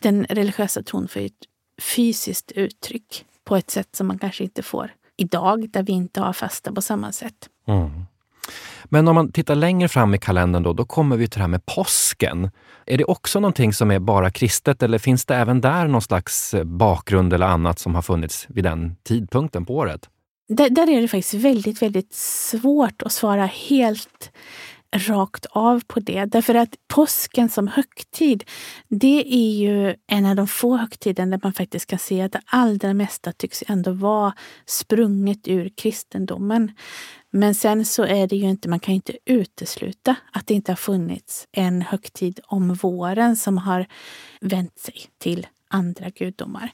Den 0.00 0.26
religiösa 0.30 0.82
tron 0.82 1.08
får 1.08 1.20
ett 1.20 1.32
fysiskt 1.96 2.52
uttryck 2.52 3.24
på 3.44 3.56
ett 3.56 3.70
sätt 3.70 3.88
som 3.96 4.06
man 4.06 4.18
kanske 4.18 4.44
inte 4.44 4.62
får 4.62 4.90
idag 5.16 5.70
där 5.70 5.82
vi 5.82 5.92
inte 5.92 6.20
har 6.20 6.32
fasta 6.32 6.72
på 6.72 6.82
samma 6.82 7.12
sätt. 7.12 7.48
Mm. 7.68 7.90
Men 8.84 9.08
om 9.08 9.14
man 9.14 9.32
tittar 9.32 9.54
längre 9.54 9.88
fram 9.88 10.14
i 10.14 10.18
kalendern 10.18 10.62
då, 10.62 10.72
då 10.72 10.84
kommer 10.84 11.16
vi 11.16 11.28
till 11.28 11.38
det 11.38 11.42
här 11.42 11.48
med 11.48 11.66
påsken. 11.66 12.50
Är 12.86 12.98
det 12.98 13.04
också 13.04 13.40
någonting 13.40 13.72
som 13.72 13.90
är 13.90 13.98
bara 13.98 14.30
kristet 14.30 14.82
eller 14.82 14.98
finns 14.98 15.24
det 15.24 15.34
även 15.34 15.60
där 15.60 15.88
någon 15.88 16.02
slags 16.02 16.54
eh, 16.54 16.64
bakgrund 16.64 17.32
eller 17.32 17.46
annat 17.46 17.78
som 17.78 17.94
har 17.94 18.02
funnits 18.02 18.46
vid 18.48 18.64
den 18.64 18.96
tidpunkten 19.02 19.66
på 19.66 19.74
året? 19.74 20.08
Där, 20.48 20.70
där 20.70 20.90
är 20.90 21.00
det 21.00 21.08
faktiskt 21.08 21.34
väldigt, 21.34 21.82
väldigt 21.82 22.14
svårt 22.14 23.02
att 23.02 23.12
svara 23.12 23.46
helt 23.46 24.32
rakt 24.96 25.46
av 25.50 25.82
på 25.86 26.00
det. 26.00 26.24
Därför 26.24 26.54
att 26.54 26.74
påsken 26.94 27.48
som 27.48 27.68
högtid, 27.68 28.44
det 28.88 29.34
är 29.34 29.52
ju 29.52 29.94
en 30.06 30.26
av 30.26 30.36
de 30.36 30.46
få 30.48 30.76
högtiderna 30.76 31.36
där 31.36 31.40
man 31.42 31.52
faktiskt 31.52 31.86
kan 31.86 31.98
se 31.98 32.22
att 32.22 32.32
det 32.32 32.40
allra 32.46 32.94
mesta 32.94 33.32
tycks 33.32 33.64
ändå 33.68 33.92
vara 33.92 34.34
sprunget 34.66 35.48
ur 35.48 35.70
kristendomen. 35.76 36.72
Men 37.34 37.54
sen 37.54 37.84
så 37.84 38.02
är 38.04 38.26
det 38.26 38.36
ju 38.36 38.48
inte, 38.48 38.68
man 38.68 38.80
kan 38.80 38.94
ju 38.94 38.96
inte 38.96 39.18
utesluta 39.24 40.16
att 40.32 40.46
det 40.46 40.54
inte 40.54 40.72
har 40.72 40.76
funnits 40.76 41.48
en 41.52 41.82
högtid 41.82 42.40
om 42.44 42.74
våren 42.74 43.36
som 43.36 43.58
har 43.58 43.86
vänt 44.40 44.78
sig 44.78 44.94
till 45.18 45.46
andra 45.68 46.10
gudomar. 46.10 46.72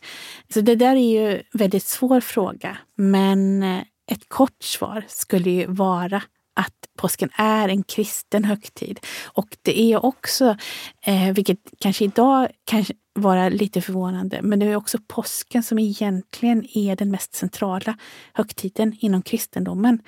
Så 0.55 0.61
det 0.61 0.75
där 0.75 0.97
är 0.97 1.11
ju 1.11 1.37
en 1.37 1.43
väldigt 1.53 1.85
svår 1.85 2.21
fråga. 2.21 2.79
Men 2.95 3.63
eh, 3.63 3.83
ett 4.11 4.29
kort 4.29 4.63
svar 4.63 5.05
skulle 5.09 5.51
ju 5.51 5.67
vara 5.67 6.23
att 6.55 6.75
påsken 6.97 7.31
är 7.35 7.69
en 7.69 7.83
kristen 7.83 8.45
högtid. 8.45 9.01
Och 9.27 9.57
det 9.63 9.81
är 9.81 10.05
också, 10.05 10.57
eh, 11.03 11.33
vilket 11.33 11.59
kanske 11.79 12.05
idag 12.05 12.49
kan 12.65 12.85
vara 13.15 13.49
lite 13.49 13.81
förvånande, 13.81 14.43
men 14.43 14.59
det 14.59 14.67
är 14.67 14.77
också 14.77 14.99
påsken 15.07 15.63
som 15.63 15.79
egentligen 15.79 16.67
är 16.75 16.97
den 16.97 17.11
mest 17.11 17.35
centrala 17.35 17.99
högtiden 18.33 18.97
inom 19.01 19.23
kristendomen. 19.23 20.03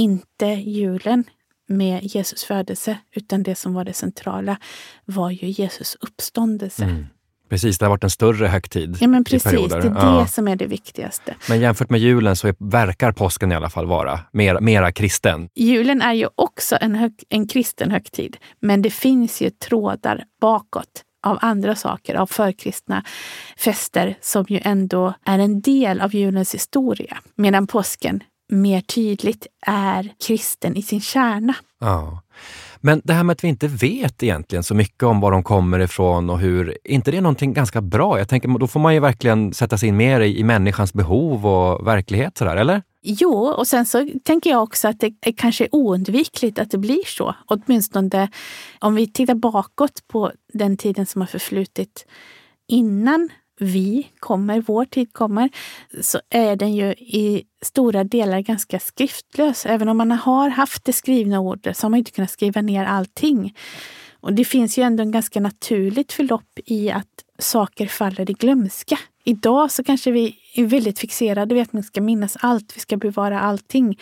Inte 0.00 0.46
julen 0.46 1.24
med 1.68 2.02
Jesus 2.02 2.44
födelse, 2.44 2.98
utan 3.16 3.42
det 3.42 3.54
som 3.54 3.74
var 3.74 3.84
det 3.84 3.92
centrala 3.92 4.56
var 5.04 5.30
ju 5.30 5.46
Jesus 5.48 5.96
uppståndelse. 6.00 6.84
Mm. 6.84 7.06
Precis, 7.48 7.78
det 7.78 7.84
har 7.84 7.90
varit 7.90 8.04
en 8.04 8.10
större 8.10 8.46
högtid 8.46 8.96
Ja, 9.00 9.08
men 9.08 9.24
precis. 9.24 9.70
Det 9.70 9.76
är 9.76 9.80
det 9.80 9.88
ja. 9.88 10.26
som 10.26 10.48
är 10.48 10.56
det 10.56 10.66
viktigaste. 10.66 11.34
Men 11.48 11.60
jämfört 11.60 11.90
med 11.90 12.00
julen 12.00 12.36
så 12.36 12.54
verkar 12.58 13.12
påsken 13.12 13.52
i 13.52 13.54
alla 13.54 13.70
fall 13.70 13.86
vara 13.86 14.20
mer, 14.32 14.60
mera 14.60 14.92
kristen. 14.92 15.48
Julen 15.54 16.02
är 16.02 16.12
ju 16.12 16.28
också 16.34 16.78
en, 16.80 16.94
hög, 16.94 17.24
en 17.28 17.48
kristen 17.48 17.90
högtid, 17.90 18.36
men 18.60 18.82
det 18.82 18.90
finns 18.90 19.42
ju 19.42 19.50
trådar 19.50 20.24
bakåt 20.40 21.04
av 21.22 21.38
andra 21.40 21.74
saker, 21.74 22.14
av 22.14 22.26
förkristna 22.26 23.04
fester 23.56 24.18
som 24.20 24.44
ju 24.48 24.60
ändå 24.62 25.14
är 25.24 25.38
en 25.38 25.60
del 25.60 26.00
av 26.00 26.14
julens 26.14 26.54
historia. 26.54 27.18
Medan 27.36 27.66
påsken 27.66 28.20
mer 28.50 28.80
tydligt 28.80 29.46
är 29.66 30.12
kristen 30.26 30.76
i 30.76 30.82
sin 30.82 31.00
kärna. 31.00 31.54
Ja. 31.80 32.22
Men 32.80 33.00
det 33.04 33.12
här 33.12 33.24
med 33.24 33.32
att 33.32 33.44
vi 33.44 33.48
inte 33.48 33.68
vet 33.68 34.22
egentligen 34.22 34.62
så 34.62 34.74
mycket 34.74 35.02
om 35.02 35.20
var 35.20 35.32
de 35.32 35.42
kommer 35.42 35.78
ifrån 35.78 36.30
och 36.30 36.38
hur, 36.38 36.78
inte 36.84 37.10
det 37.10 37.16
är 37.16 37.20
någonting 37.20 37.52
ganska 37.52 37.80
bra? 37.80 38.18
Jag 38.18 38.28
tänker, 38.28 38.58
då 38.58 38.66
får 38.66 38.80
man 38.80 38.94
ju 38.94 39.00
verkligen 39.00 39.54
sätta 39.54 39.78
sig 39.78 39.88
in 39.88 39.96
mer 39.96 40.20
i, 40.20 40.38
i 40.38 40.44
människans 40.44 40.92
behov 40.92 41.46
och 41.46 41.86
verklighet 41.86 42.38
sådär, 42.38 42.56
eller? 42.56 42.82
Jo, 43.02 43.34
och 43.34 43.66
sen 43.66 43.86
så 43.86 44.08
tänker 44.24 44.50
jag 44.50 44.62
också 44.62 44.88
att 44.88 45.00
det 45.00 45.12
är 45.20 45.32
kanske 45.32 45.64
är 45.64 45.68
oundvikligt 45.74 46.58
att 46.58 46.70
det 46.70 46.78
blir 46.78 47.04
så. 47.06 47.34
Åtminstone 47.46 48.28
om 48.78 48.94
vi 48.94 49.06
tittar 49.12 49.34
bakåt 49.34 50.08
på 50.08 50.32
den 50.52 50.76
tiden 50.76 51.06
som 51.06 51.20
har 51.20 51.26
förflutit 51.26 52.06
innan 52.68 53.28
vi 53.60 54.08
kommer, 54.18 54.60
vår 54.60 54.84
tid 54.84 55.12
kommer, 55.12 55.50
så 56.00 56.20
är 56.30 56.56
den 56.56 56.74
ju 56.74 56.90
i 56.92 57.44
stora 57.62 58.04
delar 58.04 58.40
ganska 58.40 58.78
skriftlös. 58.78 59.66
Även 59.66 59.88
om 59.88 59.96
man 59.96 60.10
har 60.10 60.48
haft 60.48 60.84
det 60.84 60.92
skrivna 60.92 61.40
ordet 61.40 61.76
så 61.76 61.84
har 61.84 61.90
man 61.90 61.98
inte 61.98 62.10
kunnat 62.10 62.30
skriva 62.30 62.60
ner 62.60 62.84
allting. 62.84 63.54
Och 64.20 64.32
det 64.32 64.44
finns 64.44 64.78
ju 64.78 64.82
ändå 64.82 65.02
en 65.02 65.12
ganska 65.12 65.40
naturligt 65.40 66.12
förlopp 66.12 66.58
i 66.66 66.90
att 66.90 67.06
saker 67.38 67.86
faller 67.86 68.30
i 68.30 68.32
glömska. 68.32 68.98
Idag 69.24 69.70
så 69.70 69.84
kanske 69.84 70.10
vi 70.10 70.36
är 70.54 70.64
väldigt 70.64 70.98
fixerade 70.98 71.54
vid 71.54 71.62
att 71.62 71.72
man 71.72 71.82
ska 71.82 72.00
minnas 72.00 72.36
allt, 72.40 72.76
vi 72.76 72.80
ska 72.80 72.96
bevara 72.96 73.40
allting. 73.40 73.98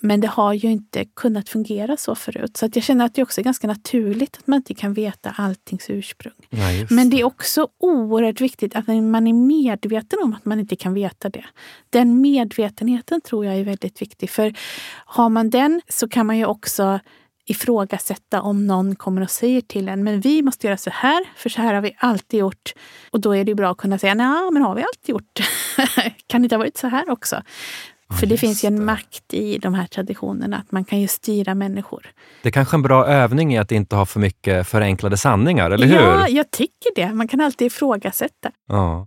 Men 0.00 0.20
det 0.20 0.28
har 0.28 0.52
ju 0.52 0.70
inte 0.70 1.04
kunnat 1.04 1.48
fungera 1.48 1.96
så 1.96 2.14
förut. 2.14 2.56
Så 2.56 2.66
att 2.66 2.76
jag 2.76 2.84
känner 2.84 3.04
att 3.04 3.14
det 3.14 3.22
också 3.22 3.40
är 3.40 3.44
ganska 3.44 3.66
naturligt 3.66 4.36
att 4.36 4.46
man 4.46 4.56
inte 4.56 4.74
kan 4.74 4.94
veta 4.94 5.34
alltings 5.36 5.90
ursprung. 5.90 6.32
Ja, 6.50 6.86
Men 6.90 7.10
det 7.10 7.20
är 7.20 7.24
också 7.24 7.68
oerhört 7.78 8.40
viktigt 8.40 8.76
att 8.76 8.86
man 8.86 9.26
är 9.26 9.32
medveten 9.32 10.18
om 10.22 10.34
att 10.34 10.44
man 10.44 10.60
inte 10.60 10.76
kan 10.76 10.94
veta 10.94 11.28
det. 11.28 11.44
Den 11.90 12.20
medvetenheten 12.20 13.20
tror 13.20 13.44
jag 13.44 13.56
är 13.56 13.64
väldigt 13.64 14.02
viktig. 14.02 14.30
För 14.30 14.54
har 15.04 15.28
man 15.28 15.50
den 15.50 15.80
så 15.88 16.08
kan 16.08 16.26
man 16.26 16.38
ju 16.38 16.46
också 16.46 17.00
ifrågasätta 17.50 18.42
om 18.42 18.66
någon 18.66 18.96
kommer 18.96 19.22
och 19.22 19.30
säger 19.30 19.60
till 19.60 19.88
en, 19.88 20.04
men 20.04 20.20
vi 20.20 20.42
måste 20.42 20.66
göra 20.66 20.76
så 20.76 20.90
här, 20.90 21.24
för 21.36 21.48
så 21.48 21.62
här 21.62 21.74
har 21.74 21.80
vi 21.80 21.96
alltid 21.98 22.40
gjort. 22.40 22.72
Och 23.10 23.20
då 23.20 23.36
är 23.36 23.44
det 23.44 23.54
bra 23.54 23.70
att 23.70 23.76
kunna 23.76 23.98
säga, 23.98 24.14
nej, 24.14 24.50
men 24.52 24.62
har 24.62 24.74
vi 24.74 24.82
alltid 24.82 25.08
gjort? 25.08 25.40
kan 26.26 26.42
det 26.42 26.44
inte 26.44 26.54
ha 26.54 26.58
varit 26.58 26.76
så 26.76 26.86
här 26.86 27.10
också? 27.10 27.42
För 28.14 28.26
det 28.26 28.36
finns 28.36 28.64
ju 28.64 28.66
en 28.66 28.84
makt 28.84 29.34
i 29.34 29.58
de 29.58 29.74
här 29.74 29.86
traditionerna, 29.86 30.56
att 30.56 30.72
man 30.72 30.84
kan 30.84 31.00
ju 31.00 31.08
styra 31.08 31.54
människor. 31.54 32.06
Det 32.42 32.48
är 32.48 32.52
kanske 32.52 32.76
en 32.76 32.82
bra 32.82 33.06
övning 33.06 33.54
i 33.54 33.58
att 33.58 33.72
inte 33.72 33.96
ha 33.96 34.06
för 34.06 34.20
mycket 34.20 34.66
förenklade 34.66 35.16
sanningar, 35.16 35.70
eller 35.70 35.86
hur? 35.86 35.94
Ja, 35.94 36.28
jag 36.28 36.50
tycker 36.50 36.94
det. 36.94 37.12
Man 37.12 37.28
kan 37.28 37.40
alltid 37.40 37.66
ifrågasätta. 37.66 38.50
Ja. 38.68 39.06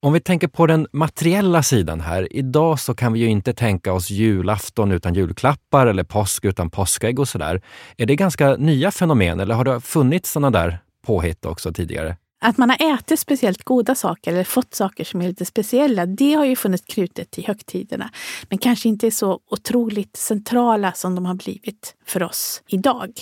Om 0.00 0.12
vi 0.12 0.20
tänker 0.20 0.48
på 0.48 0.66
den 0.66 0.86
materiella 0.92 1.62
sidan 1.62 2.00
här. 2.00 2.36
Idag 2.36 2.80
så 2.80 2.94
kan 2.94 3.12
vi 3.12 3.20
ju 3.20 3.26
inte 3.26 3.52
tänka 3.52 3.92
oss 3.92 4.10
julafton 4.10 4.92
utan 4.92 5.14
julklappar 5.14 5.86
eller 5.86 6.04
påsk 6.04 6.44
utan 6.44 6.70
påskägg 6.70 7.18
och 7.18 7.28
sådär. 7.28 7.62
Är 7.96 8.06
det 8.06 8.16
ganska 8.16 8.56
nya 8.56 8.90
fenomen 8.90 9.40
eller 9.40 9.54
har 9.54 9.64
det 9.64 9.80
funnits 9.80 10.32
sådana 10.32 10.50
där 10.50 10.78
påhitt 11.06 11.44
också 11.44 11.72
tidigare? 11.72 12.16
Att 12.40 12.58
man 12.58 12.70
har 12.70 12.94
ätit 12.94 13.20
speciellt 13.20 13.64
goda 13.64 13.94
saker 13.94 14.32
eller 14.32 14.44
fått 14.44 14.74
saker 14.74 15.04
som 15.04 15.22
är 15.22 15.28
lite 15.28 15.44
speciella, 15.44 16.06
det 16.06 16.34
har 16.34 16.44
ju 16.44 16.56
funnits 16.56 16.84
knutet 16.86 17.38
i 17.38 17.42
högtiderna. 17.42 18.10
Men 18.48 18.58
kanske 18.58 18.88
inte 18.88 19.10
så 19.10 19.40
otroligt 19.50 20.16
centrala 20.16 20.92
som 20.92 21.14
de 21.14 21.26
har 21.26 21.34
blivit 21.34 21.94
för 22.06 22.22
oss 22.22 22.62
idag. 22.68 23.12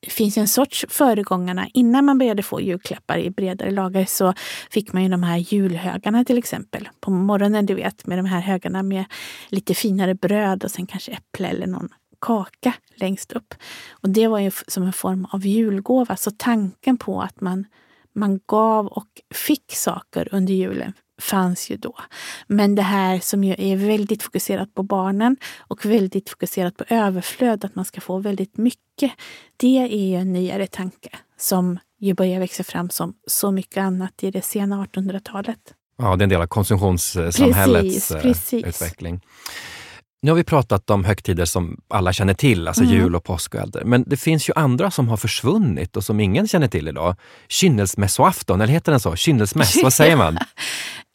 Det 0.00 0.10
finns 0.10 0.36
en 0.36 0.48
sorts 0.48 0.84
föregångarna. 0.88 1.68
Innan 1.74 2.04
man 2.04 2.18
började 2.18 2.42
få 2.42 2.60
julklappar 2.60 3.18
i 3.18 3.30
bredare 3.30 3.70
lager 3.70 4.04
så 4.04 4.34
fick 4.70 4.92
man 4.92 5.02
ju 5.02 5.08
de 5.08 5.22
här 5.22 5.36
julhögarna 5.36 6.24
till 6.24 6.38
exempel. 6.38 6.88
På 7.00 7.10
morgonen, 7.10 7.66
du 7.66 7.74
vet, 7.74 8.06
med 8.06 8.18
de 8.18 8.26
här 8.26 8.40
högarna 8.40 8.82
med 8.82 9.04
lite 9.48 9.74
finare 9.74 10.14
bröd 10.14 10.64
och 10.64 10.70
sen 10.70 10.86
kanske 10.86 11.12
äpple 11.12 11.48
eller 11.48 11.66
någon 11.66 11.88
kaka 12.20 12.74
längst 12.94 13.32
upp. 13.32 13.54
Och 13.90 14.10
det 14.10 14.28
var 14.28 14.38
ju 14.38 14.50
som 14.66 14.82
en 14.82 14.92
form 14.92 15.26
av 15.30 15.46
julgåva. 15.46 16.16
Så 16.16 16.30
tanken 16.30 16.96
på 16.98 17.22
att 17.22 17.40
man 17.40 17.66
man 18.16 18.40
gav 18.46 18.86
och 18.86 19.08
fick 19.34 19.72
saker 19.74 20.28
under 20.32 20.54
julen 20.54 20.92
fanns 21.20 21.70
ju 21.70 21.76
då. 21.76 21.94
Men 22.46 22.74
det 22.74 22.82
här 22.82 23.18
som 23.18 23.44
ju 23.44 23.54
är 23.58 23.76
väldigt 23.76 24.22
fokuserat 24.22 24.74
på 24.74 24.82
barnen 24.82 25.36
och 25.58 25.86
väldigt 25.86 26.30
fokuserat 26.30 26.76
på 26.76 26.84
överflöd, 26.88 27.64
att 27.64 27.74
man 27.74 27.84
ska 27.84 28.00
få 28.00 28.18
väldigt 28.18 28.56
mycket. 28.56 29.12
Det 29.56 29.78
är 29.78 30.06
ju 30.06 30.16
en 30.16 30.32
nyare 30.32 30.66
tanke 30.66 31.08
som 31.38 31.78
ju 31.98 32.14
börjar 32.14 32.40
växa 32.40 32.64
fram 32.64 32.90
som 32.90 33.14
så 33.26 33.50
mycket 33.50 33.78
annat 33.78 34.22
i 34.22 34.30
det 34.30 34.42
sena 34.42 34.84
1800-talet. 34.84 35.74
Ja, 35.98 36.16
det 36.16 36.22
är 36.22 36.24
en 36.24 36.28
del 36.28 36.42
av 36.42 36.46
konsumtionssamhällets 36.46 38.08
precis, 38.08 38.22
precis. 38.22 38.64
utveckling. 38.64 39.20
Nu 40.26 40.32
har 40.32 40.36
vi 40.36 40.44
pratat 40.44 40.90
om 40.90 41.04
högtider 41.04 41.44
som 41.44 41.80
alla 41.88 42.12
känner 42.12 42.34
till, 42.34 42.68
alltså 42.68 42.82
mm. 42.82 42.94
jul 42.94 43.16
och 43.16 43.24
påsk 43.24 43.54
och 43.54 43.60
allt 43.60 43.76
Men 43.84 44.04
det 44.06 44.16
finns 44.16 44.48
ju 44.48 44.52
andra 44.56 44.90
som 44.90 45.08
har 45.08 45.16
försvunnit 45.16 45.96
och 45.96 46.04
som 46.04 46.20
ingen 46.20 46.48
känner 46.48 46.68
till 46.68 46.88
idag. 46.88 47.16
Kynnelsmässoafton, 47.48 48.60
eller 48.60 48.72
heter 48.72 48.92
den 48.92 49.00
så? 49.00 49.16
Kynnelsmäss, 49.16 49.82
vad 49.82 49.92
säger 50.00 50.16
man? 50.16 50.38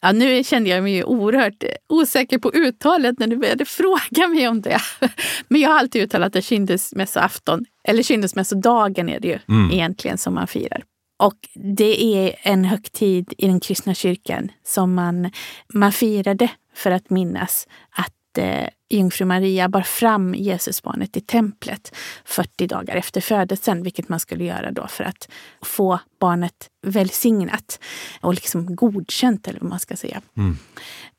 Ja, 0.02 0.12
nu 0.12 0.44
kände 0.44 0.70
jag 0.70 0.82
mig 0.82 1.04
oerhört 1.04 1.64
osäker 1.88 2.38
på 2.38 2.50
uttalet 2.54 3.18
när 3.18 3.26
du 3.26 3.36
började 3.36 3.64
fråga 3.64 4.28
mig 4.28 4.48
om 4.48 4.60
det. 4.62 4.80
Men 5.48 5.60
jag 5.60 5.70
har 5.70 5.78
alltid 5.78 6.02
uttalat 6.02 6.32
det 6.32 6.42
kynnelsmässoafton, 6.42 7.64
eller 7.84 8.02
kynnelsmässodagen 8.02 9.08
är 9.08 9.20
det 9.20 9.28
ju 9.28 9.38
mm. 9.48 9.70
egentligen 9.70 10.18
som 10.18 10.34
man 10.34 10.46
firar. 10.46 10.82
Och 11.22 11.38
det 11.54 12.04
är 12.04 12.34
en 12.42 12.64
högtid 12.64 13.34
i 13.38 13.46
den 13.46 13.60
kristna 13.60 13.94
kyrkan 13.94 14.50
som 14.66 14.94
man, 14.94 15.30
man 15.72 15.92
firade 15.92 16.48
för 16.74 16.90
att 16.90 17.10
minnas 17.10 17.68
att 17.90 18.38
eh, 18.38 18.68
jungfru 18.96 19.24
Maria 19.24 19.68
bar 19.68 19.82
fram 19.82 20.34
Jesusbarnet 20.34 21.16
i 21.16 21.20
templet 21.20 21.94
40 22.24 22.66
dagar 22.66 22.96
efter 22.96 23.20
födelsen, 23.20 23.82
vilket 23.82 24.08
man 24.08 24.20
skulle 24.20 24.44
göra 24.44 24.70
då 24.70 24.86
för 24.86 25.04
att 25.04 25.28
få 25.62 25.98
barnet 26.20 26.70
välsignat 26.86 27.80
och 28.20 28.34
liksom 28.34 28.76
godkänt, 28.76 29.48
eller 29.48 29.60
vad 29.60 29.70
man 29.70 29.78
ska 29.78 29.96
säga. 29.96 30.20
Mm. 30.36 30.56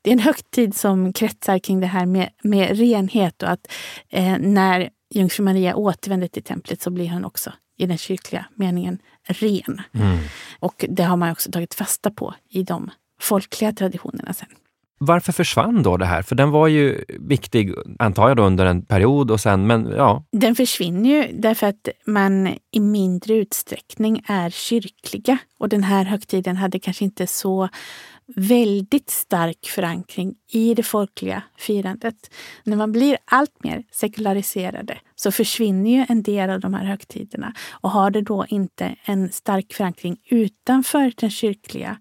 Det 0.02 0.10
är 0.10 0.12
en 0.12 0.18
högtid 0.18 0.76
som 0.76 1.12
kretsar 1.12 1.58
kring 1.58 1.80
det 1.80 1.86
här 1.86 2.06
med, 2.06 2.30
med 2.42 2.78
renhet 2.78 3.42
och 3.42 3.50
att 3.50 3.72
eh, 4.10 4.38
när 4.38 4.90
jungfru 5.10 5.44
Maria 5.44 5.76
återvänder 5.76 6.28
till 6.28 6.42
templet 6.42 6.82
så 6.82 6.90
blir 6.90 7.10
hon 7.10 7.24
också 7.24 7.52
i 7.76 7.86
den 7.86 7.98
kyrkliga 7.98 8.46
meningen 8.54 8.98
ren. 9.26 9.82
Mm. 9.92 10.18
Och 10.58 10.84
det 10.88 11.02
har 11.02 11.16
man 11.16 11.32
också 11.32 11.50
tagit 11.50 11.74
fasta 11.74 12.10
på 12.10 12.34
i 12.48 12.62
de 12.62 12.90
folkliga 13.20 13.72
traditionerna 13.72 14.32
sen. 14.32 14.48
Varför 14.98 15.32
försvann 15.32 15.82
då 15.82 15.96
det 15.96 16.06
här? 16.06 16.22
För 16.22 16.34
den 16.34 16.50
var 16.50 16.68
ju 16.68 17.04
viktig, 17.08 17.74
antar 17.98 18.28
jag, 18.28 18.36
då, 18.36 18.42
under 18.42 18.66
en 18.66 18.86
period 18.86 19.30
och 19.30 19.40
sen, 19.40 19.66
men 19.66 19.92
ja. 19.96 20.24
Den 20.32 20.54
försvinner 20.54 21.10
ju 21.10 21.40
därför 21.40 21.66
att 21.66 21.88
man 22.06 22.58
i 22.70 22.80
mindre 22.80 23.34
utsträckning 23.34 24.22
är 24.26 24.50
kyrkliga. 24.50 25.38
Och 25.58 25.68
den 25.68 25.82
här 25.82 26.04
högtiden 26.04 26.56
hade 26.56 26.78
kanske 26.78 27.04
inte 27.04 27.26
så 27.26 27.68
väldigt 28.36 29.10
stark 29.10 29.66
förankring 29.66 30.34
i 30.52 30.74
det 30.74 30.82
folkliga 30.82 31.42
firandet. 31.58 32.30
När 32.64 32.76
man 32.76 32.92
blir 32.92 33.18
allt 33.24 33.64
mer 33.64 33.84
sekulariserade 33.92 34.98
så 35.14 35.32
försvinner 35.32 35.90
ju 35.90 36.06
en 36.08 36.22
del 36.22 36.50
av 36.50 36.60
de 36.60 36.74
här 36.74 36.84
högtiderna 36.84 37.54
och 37.70 37.90
har 37.90 38.10
det 38.10 38.22
då 38.22 38.46
inte 38.48 38.96
en 39.04 39.32
stark 39.32 39.72
förankring 39.72 40.16
utanför 40.30 41.12
den 41.16 41.30
kyrkliga 41.30 41.98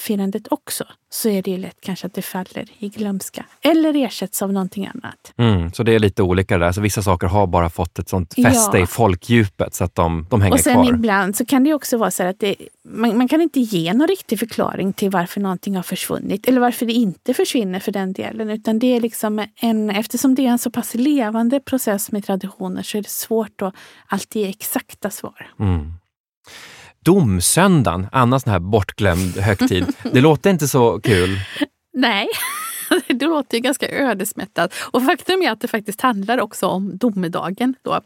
firandet 0.00 0.46
också 0.50 0.84
så 1.10 1.28
är 1.28 1.42
det 1.42 1.50
ju 1.50 1.56
lätt 1.56 1.76
kanske 1.80 2.06
att 2.06 2.14
det 2.14 2.22
faller 2.22 2.64
i 2.78 2.88
glömska 2.88 3.44
eller 3.60 3.96
ersätts 3.96 4.42
av 4.42 4.52
någonting 4.52 4.86
annat. 4.86 5.32
Mm, 5.36 5.72
så 5.72 5.82
det 5.82 5.94
är 5.94 5.98
lite 5.98 6.22
olika 6.22 6.58
där. 6.58 6.72
Så 6.72 6.80
vissa 6.80 7.02
saker 7.02 7.26
har 7.26 7.46
bara 7.46 7.70
fått 7.70 7.98
ett 7.98 8.08
sånt 8.08 8.34
fäste 8.34 8.78
ja. 8.78 8.82
i 8.82 8.86
folkdjupet 8.86 9.74
så 9.74 9.84
att 9.84 9.94
de, 9.94 10.26
de 10.30 10.40
hänger 10.40 10.50
kvar. 10.50 10.58
Och 10.58 10.64
sen 10.64 10.74
kvar. 10.74 10.94
ibland 10.94 11.36
så 11.36 11.44
kan 11.44 11.64
det 11.64 11.74
också 11.74 11.96
vara 11.96 12.10
så 12.10 12.22
att 12.22 12.40
det, 12.40 12.56
man, 12.88 13.18
man, 13.18 13.28
kan 13.28 13.40
inte 13.40 13.60
ge 13.60 13.92
någon 13.94 14.08
riktig 14.08 14.38
förklaring 14.38 14.92
till 14.92 15.10
varför 15.10 15.40
någonting 15.40 15.76
har 15.76 15.82
försvunnit 15.82 16.48
eller 16.48 16.60
varför 16.60 16.86
det 16.86 16.92
inte 16.92 17.34
försvinner 17.34 17.80
för 17.80 17.92
den 17.92 18.12
delen. 18.12 18.50
Utan 18.50 18.78
det 18.78 18.96
är 18.96 19.00
liksom 19.00 19.46
en, 19.56 19.90
eftersom 19.90 20.34
det 20.34 20.46
är 20.46 20.50
en 20.50 20.58
så 20.58 20.70
pass 20.70 20.94
levande 20.94 21.60
process 21.60 22.12
med 22.12 22.24
traditioner 22.24 22.82
så 22.82 22.98
är 22.98 23.02
det 23.02 23.08
svårt 23.08 23.62
att 23.62 23.74
alltid 24.06 24.42
ge 24.42 24.48
exakta 24.48 25.10
svar. 25.10 25.50
Mm. 25.60 25.92
Domsöndagen, 27.04 28.06
annars 28.12 28.42
sån 28.42 28.52
här 28.52 28.60
bortglömd 28.60 29.36
högtid. 29.36 29.86
Det 30.12 30.20
låter 30.20 30.50
inte 30.50 30.68
så 30.68 31.00
kul. 31.00 31.38
Nej, 31.92 32.28
det 33.08 33.26
låter 33.26 33.56
ju 33.56 33.60
ganska 33.60 33.88
ödesmättat. 33.88 34.74
Och 34.92 35.04
faktum 35.04 35.42
är 35.42 35.50
att 35.50 35.60
det 35.60 35.68
faktiskt 35.68 36.00
handlar 36.00 36.40
också 36.40 36.66
om 36.66 36.98
domedagen. 36.98 37.74
Då. 37.82 38.00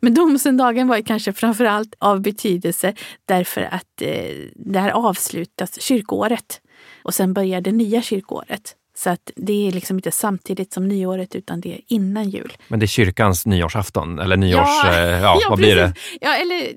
Men 0.00 0.14
domsöndagen 0.14 0.88
var 0.88 0.96
ju 0.96 1.02
kanske 1.02 1.32
framförallt 1.32 1.94
av 1.98 2.20
betydelse 2.20 2.94
därför 3.24 3.62
att 3.62 4.02
eh, 4.02 4.34
där 4.54 4.90
avslutas 4.90 5.80
kyrkoåret 5.80 6.60
och 7.02 7.14
sen 7.14 7.34
börjar 7.34 7.60
det 7.60 7.72
nya 7.72 8.02
kyrkoåret. 8.02 8.76
Så 8.98 9.10
att 9.10 9.30
det 9.36 9.68
är 9.68 9.72
liksom 9.72 9.96
inte 9.96 10.10
samtidigt 10.10 10.72
som 10.72 10.88
nyåret 10.88 11.34
utan 11.34 11.60
det 11.60 11.72
är 11.72 11.80
innan 11.86 12.30
jul. 12.30 12.56
Men 12.68 12.80
det 12.80 12.84
är 12.84 12.88
kyrkans 12.88 13.46
nyårsafton 13.46 14.18
eller 14.18 14.36
nyårs... 14.36 14.84
Ja, 14.84 14.92
eh, 14.92 15.08
ja, 15.08 15.18
ja, 15.42 15.46
vad 15.48 15.58
blir 15.58 15.76
det? 15.76 15.94
Ja, 16.20 16.34
eller 16.34 16.72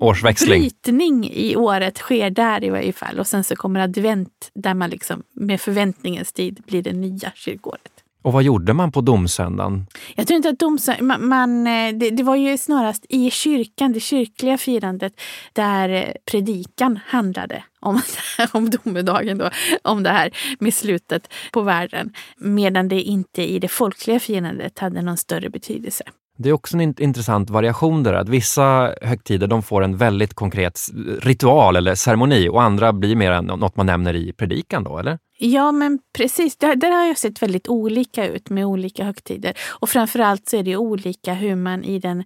Årsväxling. 0.00 0.60
brytning 0.60 1.30
i 1.32 1.56
året 1.56 1.98
sker 1.98 2.30
där 2.30 2.64
i 2.64 2.70
varje 2.70 2.92
fall. 2.92 3.18
Och 3.18 3.26
sen 3.26 3.44
så 3.44 3.56
kommer 3.56 3.80
advent 3.80 4.50
där 4.54 4.74
man 4.74 4.90
liksom 4.90 5.22
med 5.32 5.60
förväntningens 5.60 6.32
tid 6.32 6.62
blir 6.66 6.82
det 6.82 6.92
nya 6.92 7.32
kyrkåret. 7.34 8.01
Och 8.22 8.32
vad 8.32 8.42
gjorde 8.42 8.72
man 8.72 8.92
på 8.92 9.00
domsöndagen? 9.00 9.86
Jag 10.14 10.26
tror 10.26 10.36
inte 10.36 10.48
att 10.48 10.58
domsö- 10.58 11.02
man, 11.02 11.28
man, 11.28 11.66
eh, 11.66 11.94
det, 11.94 12.10
det 12.10 12.22
var 12.22 12.36
ju 12.36 12.58
snarast 12.58 13.06
i 13.08 13.30
kyrkan, 13.30 13.92
det 13.92 14.00
kyrkliga 14.00 14.58
firandet, 14.58 15.12
där 15.52 15.88
eh, 15.88 16.04
predikan 16.30 16.98
handlade 17.06 17.64
om, 17.80 18.00
om 18.52 18.70
domedagen, 18.70 19.38
då, 19.38 19.50
om 19.82 20.02
det 20.02 20.10
här 20.10 20.30
med 20.58 20.74
slutet 20.74 21.32
på 21.52 21.62
världen. 21.62 22.12
Medan 22.36 22.88
det 22.88 23.02
inte 23.02 23.42
i 23.42 23.58
det 23.58 23.68
folkliga 23.68 24.20
firandet 24.20 24.78
hade 24.78 25.02
någon 25.02 25.16
större 25.16 25.50
betydelse. 25.50 26.04
Det 26.38 26.48
är 26.48 26.52
också 26.52 26.76
en 26.76 26.80
int- 26.80 27.00
intressant 27.00 27.50
variation 27.50 28.02
där, 28.02 28.12
att 28.12 28.28
vissa 28.28 28.94
högtider 29.02 29.46
de 29.46 29.62
får 29.62 29.82
en 29.84 29.96
väldigt 29.96 30.34
konkret 30.34 30.80
ritual 31.22 31.76
eller 31.76 31.94
ceremoni 31.94 32.48
och 32.48 32.62
andra 32.62 32.92
blir 32.92 33.16
mer 33.16 33.30
än 33.30 33.44
något 33.44 33.76
man 33.76 33.86
nämner 33.86 34.16
i 34.16 34.32
predikan 34.32 34.84
då, 34.84 34.98
eller? 34.98 35.18
Ja, 35.44 35.72
men 35.72 35.98
precis. 36.16 36.56
Där, 36.56 36.76
där 36.76 36.90
har 36.90 37.04
jag 37.04 37.18
sett 37.18 37.42
väldigt 37.42 37.68
olika 37.68 38.26
ut 38.26 38.50
med 38.50 38.66
olika 38.66 39.04
högtider. 39.04 39.54
Och 39.68 39.88
framförallt 39.88 40.48
så 40.48 40.56
är 40.56 40.62
det 40.62 40.76
olika 40.76 41.34
hur 41.34 41.56
man 41.56 41.84
i 41.84 41.98
den 41.98 42.24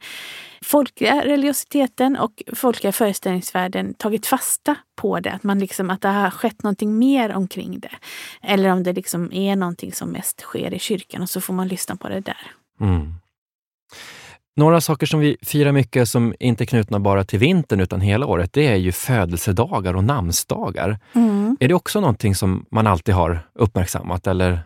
folkliga 0.63 1.25
religiositeten 1.25 2.17
och 2.17 2.43
folkliga 2.55 2.93
föreställningsvärlden 2.93 3.95
tagit 3.95 4.27
fasta 4.27 4.77
på 4.97 5.21
det. 5.21 5.33
Att, 5.33 5.43
man 5.43 5.59
liksom, 5.59 5.91
att 5.91 6.01
det 6.01 6.09
har 6.09 6.31
skett 6.31 6.63
någonting 6.63 6.99
mer 6.99 7.33
omkring 7.33 7.81
det. 7.81 7.97
Eller 8.43 8.73
om 8.73 8.83
det 8.83 8.93
liksom 8.93 9.33
är 9.33 9.57
någonting 9.57 9.93
som 9.93 10.09
mest 10.09 10.41
sker 10.41 10.75
i 10.75 10.79
kyrkan 10.79 11.23
och 11.23 11.31
så 11.31 11.41
får 11.41 11.55
man 11.55 11.69
lyssna 11.69 11.97
på 11.97 12.09
det 12.09 12.21
där. 12.21 12.53
Mm. 12.81 13.15
Några 14.57 14.81
saker 14.81 15.07
som 15.07 15.21
vi 15.21 15.37
firar 15.43 15.73
mycket 15.73 16.09
som 16.09 16.35
inte 16.41 16.65
är 16.65 16.67
knutna 16.67 17.01
bara 17.01 17.25
till 17.25 17.39
vintern 17.39 17.81
utan 17.81 18.01
hela 18.01 18.27
året, 18.27 18.53
det 18.53 18.67
är 18.67 18.77
ju 18.77 18.93
födelsedagar 18.93 19.95
och 19.95 20.05
namnsdagar. 20.05 20.99
Är 21.61 21.69
det 21.69 21.75
också 21.75 22.01
någonting 22.01 22.35
som 22.35 22.67
man 22.71 22.87
alltid 22.87 23.15
har 23.15 23.49
uppmärksammat 23.55 24.27
eller? 24.27 24.61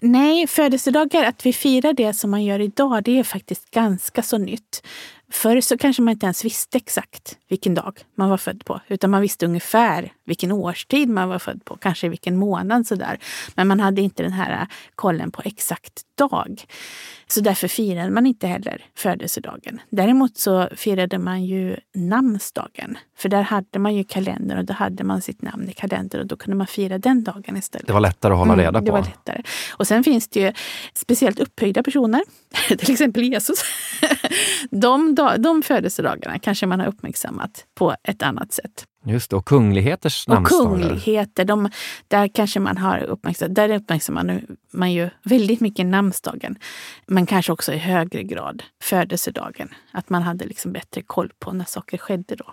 Nej, 0.00 0.46
födelsedagar, 0.46 1.24
att 1.24 1.46
vi 1.46 1.52
firar 1.52 1.92
det 1.92 2.14
som 2.14 2.30
man 2.30 2.44
gör 2.44 2.60
idag, 2.60 3.04
det 3.04 3.18
är 3.18 3.24
faktiskt 3.24 3.70
ganska 3.70 4.22
så 4.22 4.38
nytt. 4.38 4.82
Förr 5.30 5.60
så 5.60 5.78
kanske 5.78 6.02
man 6.02 6.12
inte 6.12 6.26
ens 6.26 6.44
visste 6.44 6.76
exakt 6.78 7.38
vilken 7.48 7.74
dag 7.74 7.98
man 8.14 8.30
var 8.30 8.36
född 8.36 8.64
på, 8.64 8.80
utan 8.88 9.10
man 9.10 9.20
visste 9.22 9.46
ungefär 9.46 10.12
vilken 10.24 10.52
årstid 10.52 11.08
man 11.08 11.28
var 11.28 11.38
född 11.38 11.64
på, 11.64 11.76
kanske 11.76 12.08
vilken 12.08 12.36
månad 12.36 12.86
sådär. 12.86 13.18
Men 13.54 13.68
man 13.68 13.80
hade 13.80 14.00
inte 14.02 14.22
den 14.22 14.32
här 14.32 14.66
kollen 14.94 15.30
på 15.30 15.42
exakt 15.44 16.02
dag. 16.18 16.64
Så 17.26 17.40
därför 17.40 17.68
firade 17.68 18.10
man 18.10 18.26
inte 18.26 18.46
heller 18.46 18.84
födelsedagen. 18.96 19.80
Däremot 19.90 20.36
så 20.38 20.68
firade 20.76 21.18
man 21.18 21.44
ju 21.44 21.76
namnsdagen. 21.94 22.98
För 23.18 23.28
där 23.28 23.42
hade 23.42 23.78
man 23.78 23.94
ju 23.94 24.04
kalender 24.04 24.56
och 24.56 24.64
då 24.64 24.72
hade 24.72 25.04
man 25.04 25.22
sitt 25.22 25.42
namn 25.42 25.68
i 25.68 25.72
kalendern 25.72 26.20
och 26.20 26.26
då 26.26 26.36
kunde 26.36 26.56
man 26.56 26.66
fira 26.66 26.98
den 26.98 27.24
dagen 27.24 27.56
istället. 27.56 27.86
Det 27.86 27.92
var 27.92 28.00
lättare 28.00 28.32
att 28.32 28.38
hålla 28.38 28.52
Mm, 28.52 28.64
reda 28.64 28.80
Det 28.80 28.86
på. 28.86 28.92
var 28.92 29.02
lättare. 29.04 29.42
Och 29.72 29.86
sen 29.86 30.04
finns 30.04 30.28
det 30.28 30.40
ju 30.40 30.52
speciellt 30.94 31.38
upphöjda 31.40 31.82
personer, 31.82 32.22
till 32.68 32.92
exempel 32.92 33.22
Jesus. 33.24 33.58
De, 34.70 35.14
dag- 35.22 35.40
de 35.42 35.62
födelsedagarna 35.62 36.38
kanske 36.38 36.66
man 36.66 36.80
har 36.80 36.86
uppmärksammat 36.86 37.64
på 37.74 37.96
ett 38.02 38.22
annat 38.22 38.52
sätt. 38.52 38.84
Just 39.04 39.30
det, 39.30 39.36
och 39.36 39.46
kungligheters 39.46 40.26
Och 40.28 40.34
namnsdagar. 40.34 40.64
kungligheter, 40.70 41.44
de, 41.44 41.70
där 42.08 42.28
kanske 42.28 42.60
man 42.60 42.76
har 42.76 42.98
uppmärksammat, 42.98 43.54
där 43.54 43.74
uppmärksammar 43.74 44.24
man, 44.24 44.40
man 44.72 44.92
ju 44.92 45.10
väldigt 45.22 45.60
mycket 45.60 45.86
namnsdagen. 45.86 46.58
Men 47.06 47.26
kanske 47.26 47.52
också 47.52 47.72
i 47.72 47.78
högre 47.78 48.22
grad 48.22 48.62
födelsedagen. 48.82 49.68
Att 49.92 50.10
man 50.10 50.22
hade 50.22 50.44
liksom 50.44 50.72
bättre 50.72 51.02
koll 51.02 51.32
på 51.38 51.52
när 51.52 51.64
saker 51.64 51.98
skedde 51.98 52.36
då. 52.36 52.52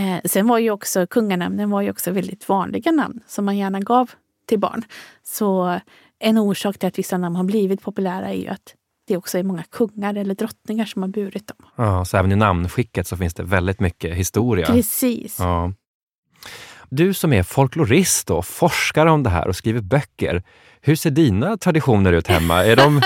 Eh, 0.00 0.20
sen 0.24 0.46
var 0.46 0.58
ju 0.58 0.70
också 0.70 1.06
kunganamnen 1.06 1.70
var 1.70 1.82
ju 1.82 1.90
också 1.90 2.10
väldigt 2.10 2.48
vanliga 2.48 2.92
namn 2.92 3.20
som 3.26 3.44
man 3.44 3.56
gärna 3.56 3.80
gav 3.80 4.10
till 4.46 4.58
barn. 4.58 4.82
Så 5.22 5.80
en 6.18 6.38
orsak 6.38 6.78
till 6.78 6.88
att 6.88 6.98
vissa 6.98 7.18
namn 7.18 7.36
har 7.36 7.44
blivit 7.44 7.82
populära 7.82 8.28
är 8.28 8.36
ju 8.38 8.48
att 8.48 8.74
det 9.06 9.16
också 9.16 9.38
är 9.38 9.42
många 9.42 9.62
kungar 9.62 10.14
eller 10.14 10.34
drottningar 10.34 10.84
som 10.84 11.02
har 11.02 11.08
burit 11.08 11.46
dem. 11.46 11.68
Ja, 11.76 12.04
så 12.04 12.16
även 12.16 12.32
i 12.32 12.36
namnskicket 12.36 13.06
så 13.06 13.16
finns 13.16 13.34
det 13.34 13.42
väldigt 13.42 13.80
mycket 13.80 14.16
historia. 14.16 14.66
Precis. 14.66 15.36
Ja. 15.38 15.72
Du 16.90 17.14
som 17.14 17.32
är 17.32 17.42
folklorist 17.42 18.30
och 18.30 18.46
forskar 18.46 19.06
om 19.06 19.22
det 19.22 19.30
här 19.30 19.48
och 19.48 19.56
skriver 19.56 19.80
böcker, 19.80 20.42
hur 20.80 20.96
ser 20.96 21.10
dina 21.10 21.56
traditioner 21.56 22.12
ut 22.12 22.26
hemma? 22.26 22.64
Är 22.64 22.76
de, 22.76 23.02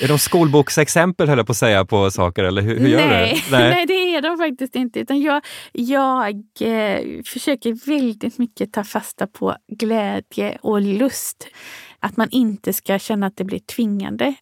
är 0.00 0.08
de 0.08 0.18
skolboksexempel, 0.18 1.28
höll 1.28 1.38
jag 1.38 1.46
på 1.46 1.50
att 1.50 1.56
säga, 1.56 1.84
på 1.84 2.10
saker? 2.10 2.44
Eller 2.44 2.62
hur, 2.62 2.78
hur 2.78 2.88
gör 2.88 3.06
nej, 3.06 3.42
du? 3.46 3.50
nej, 3.56 3.86
det 3.86 4.14
är 4.14 4.22
de 4.22 4.38
faktiskt 4.38 4.74
inte. 4.74 5.00
Utan 5.00 5.20
jag 5.20 5.42
jag 5.72 6.36
eh, 6.60 7.22
försöker 7.24 7.86
väldigt 7.86 8.38
mycket 8.38 8.72
ta 8.72 8.84
fasta 8.84 9.26
på 9.26 9.56
glädje 9.68 10.58
och 10.62 10.80
lust. 10.80 11.46
Att 12.00 12.16
man 12.16 12.28
inte 12.30 12.72
ska 12.72 12.98
känna 12.98 13.26
att 13.26 13.36
det 13.36 13.44
blir 13.44 13.58
tvingande. 13.58 14.34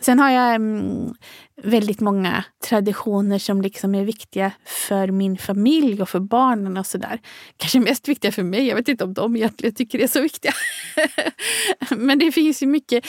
Sen 0.00 0.18
har 0.18 0.30
jag 0.30 0.54
mm, 0.54 1.14
väldigt 1.62 2.00
många 2.00 2.44
traditioner 2.68 3.38
som 3.38 3.62
liksom 3.62 3.94
är 3.94 4.04
viktiga 4.04 4.52
för 4.88 5.10
min 5.10 5.38
familj 5.38 6.02
och 6.02 6.08
för 6.08 6.20
barnen 6.20 6.76
och 6.76 6.86
sådär. 6.86 7.20
Kanske 7.56 7.80
mest 7.80 8.08
viktiga 8.08 8.32
för 8.32 8.42
mig. 8.42 8.66
Jag 8.66 8.76
vet 8.76 8.88
inte 8.88 9.04
om 9.04 9.14
de 9.14 9.36
egentligen 9.36 9.74
tycker 9.74 9.98
det 9.98 10.04
är 10.04 10.08
så 10.08 10.20
viktiga. 10.20 10.52
Men 11.96 12.18
det 12.18 12.32
finns 12.32 12.62
ju 12.62 12.66
mycket 12.66 13.04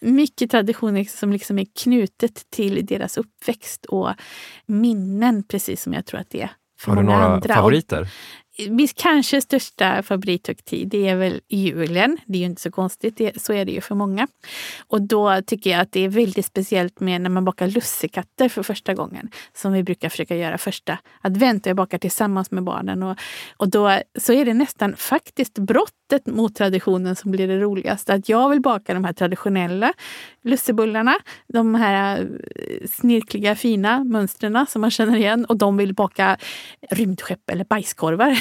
mycket 0.00 0.50
traditioner 0.50 1.04
som 1.04 1.32
liksom 1.32 1.58
är 1.58 1.66
knutet 1.82 2.50
till 2.50 2.86
deras 2.86 3.18
uppväxt 3.18 3.86
och 3.86 4.10
minnen, 4.66 5.42
precis 5.42 5.82
som 5.82 5.92
jag 5.92 6.06
tror 6.06 6.20
att 6.20 6.30
det 6.30 6.42
är 6.42 6.50
för 6.80 6.90
Har 6.90 6.96
du 6.96 7.02
många 7.02 7.18
några 7.18 7.34
andra. 7.34 7.54
favoriter? 7.54 8.08
Min 8.68 8.88
kanske 8.88 9.40
största 9.40 10.02
favorithögtid, 10.02 10.88
det 10.88 11.08
är 11.08 11.16
väl 11.16 11.40
julen. 11.48 12.18
Det 12.26 12.38
är 12.38 12.40
ju 12.40 12.46
inte 12.46 12.62
så 12.62 12.70
konstigt, 12.70 13.16
det, 13.16 13.42
så 13.42 13.52
är 13.52 13.64
det 13.64 13.72
ju 13.72 13.80
för 13.80 13.94
många. 13.94 14.28
Och 14.86 15.02
då 15.02 15.42
tycker 15.46 15.70
jag 15.70 15.80
att 15.80 15.92
det 15.92 16.04
är 16.04 16.08
väldigt 16.08 16.46
speciellt 16.46 17.00
med 17.00 17.20
när 17.20 17.30
man 17.30 17.44
bakar 17.44 17.66
lussekatter 17.66 18.48
för 18.48 18.62
första 18.62 18.94
gången. 18.94 19.30
Som 19.54 19.72
vi 19.72 19.82
brukar 19.82 20.08
försöka 20.08 20.36
göra 20.36 20.58
första 20.58 20.98
advent. 21.20 21.66
Och 21.66 21.70
jag 21.70 21.76
bakar 21.76 21.98
tillsammans 21.98 22.50
med 22.50 22.62
barnen. 22.62 23.02
Och, 23.02 23.16
och 23.56 23.68
då 23.68 24.00
så 24.18 24.32
är 24.32 24.44
det 24.44 24.54
nästan 24.54 24.96
faktiskt 24.96 25.58
brottet 26.08 26.26
mot 26.26 26.54
traditionen 26.54 27.16
som 27.16 27.30
blir 27.30 27.48
det 27.48 27.60
roligaste. 27.60 28.14
Att 28.14 28.28
jag 28.28 28.48
vill 28.48 28.60
baka 28.60 28.94
de 28.94 29.04
här 29.04 29.12
traditionella 29.12 29.92
lussebullarna. 30.42 31.14
De 31.48 31.74
här 31.74 32.20
eh, 32.20 32.86
snirkliga 32.90 33.54
fina 33.54 34.04
mönstren 34.04 34.66
som 34.68 34.80
man 34.80 34.90
känner 34.90 35.16
igen. 35.16 35.44
Och 35.44 35.56
de 35.56 35.76
vill 35.76 35.94
baka 35.94 36.36
rymdskepp 36.90 37.50
eller 37.50 37.64
bajskorvar. 37.64 38.38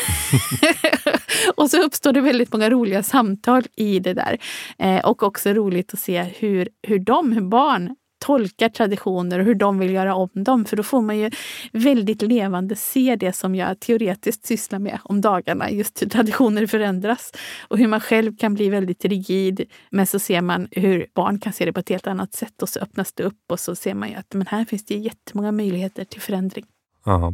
och 1.55 1.69
så 1.69 1.81
uppstår 1.83 2.13
det 2.13 2.21
väldigt 2.21 2.53
många 2.53 2.69
roliga 2.69 3.03
samtal 3.03 3.63
i 3.75 3.99
det 3.99 4.13
där. 4.13 4.37
Eh, 4.77 5.05
och 5.05 5.23
också 5.23 5.53
roligt 5.53 5.93
att 5.93 5.99
se 5.99 6.23
hur, 6.23 6.69
hur 6.87 6.99
de, 6.99 7.31
hur 7.31 7.41
barn 7.41 7.95
tolkar 8.27 8.69
traditioner 8.69 9.39
och 9.39 9.45
hur 9.45 9.55
de 9.55 9.79
vill 9.79 9.93
göra 9.93 10.15
om 10.15 10.29
dem. 10.33 10.65
För 10.65 10.77
då 10.77 10.83
får 10.83 11.01
man 11.01 11.17
ju 11.17 11.31
väldigt 11.71 12.21
levande 12.21 12.75
se 12.75 13.15
det 13.15 13.33
som 13.33 13.55
jag 13.55 13.79
teoretiskt 13.79 14.45
sysslar 14.45 14.79
med 14.79 14.99
om 15.03 15.21
dagarna. 15.21 15.71
Just 15.71 16.01
hur 16.01 16.09
traditioner 16.09 16.67
förändras 16.67 17.33
och 17.67 17.77
hur 17.77 17.87
man 17.87 18.01
själv 18.01 18.37
kan 18.37 18.53
bli 18.53 18.69
väldigt 18.69 19.05
rigid. 19.05 19.61
Men 19.89 20.07
så 20.07 20.19
ser 20.19 20.41
man 20.41 20.67
hur 20.71 21.07
barn 21.13 21.39
kan 21.39 21.53
se 21.53 21.65
det 21.65 21.73
på 21.73 21.79
ett 21.79 21.89
helt 21.89 22.07
annat 22.07 22.33
sätt 22.33 22.61
och 22.61 22.69
så 22.69 22.79
öppnas 22.79 23.13
det 23.13 23.23
upp 23.23 23.51
och 23.51 23.59
så 23.59 23.75
ser 23.75 23.93
man 23.93 24.09
ju 24.09 24.15
att 24.15 24.33
men 24.33 24.47
här 24.47 24.65
finns 24.65 24.85
det 24.85 24.95
jättemånga 24.95 25.51
möjligheter 25.51 26.05
till 26.05 26.21
förändring. 26.21 26.65
Aha. 27.05 27.33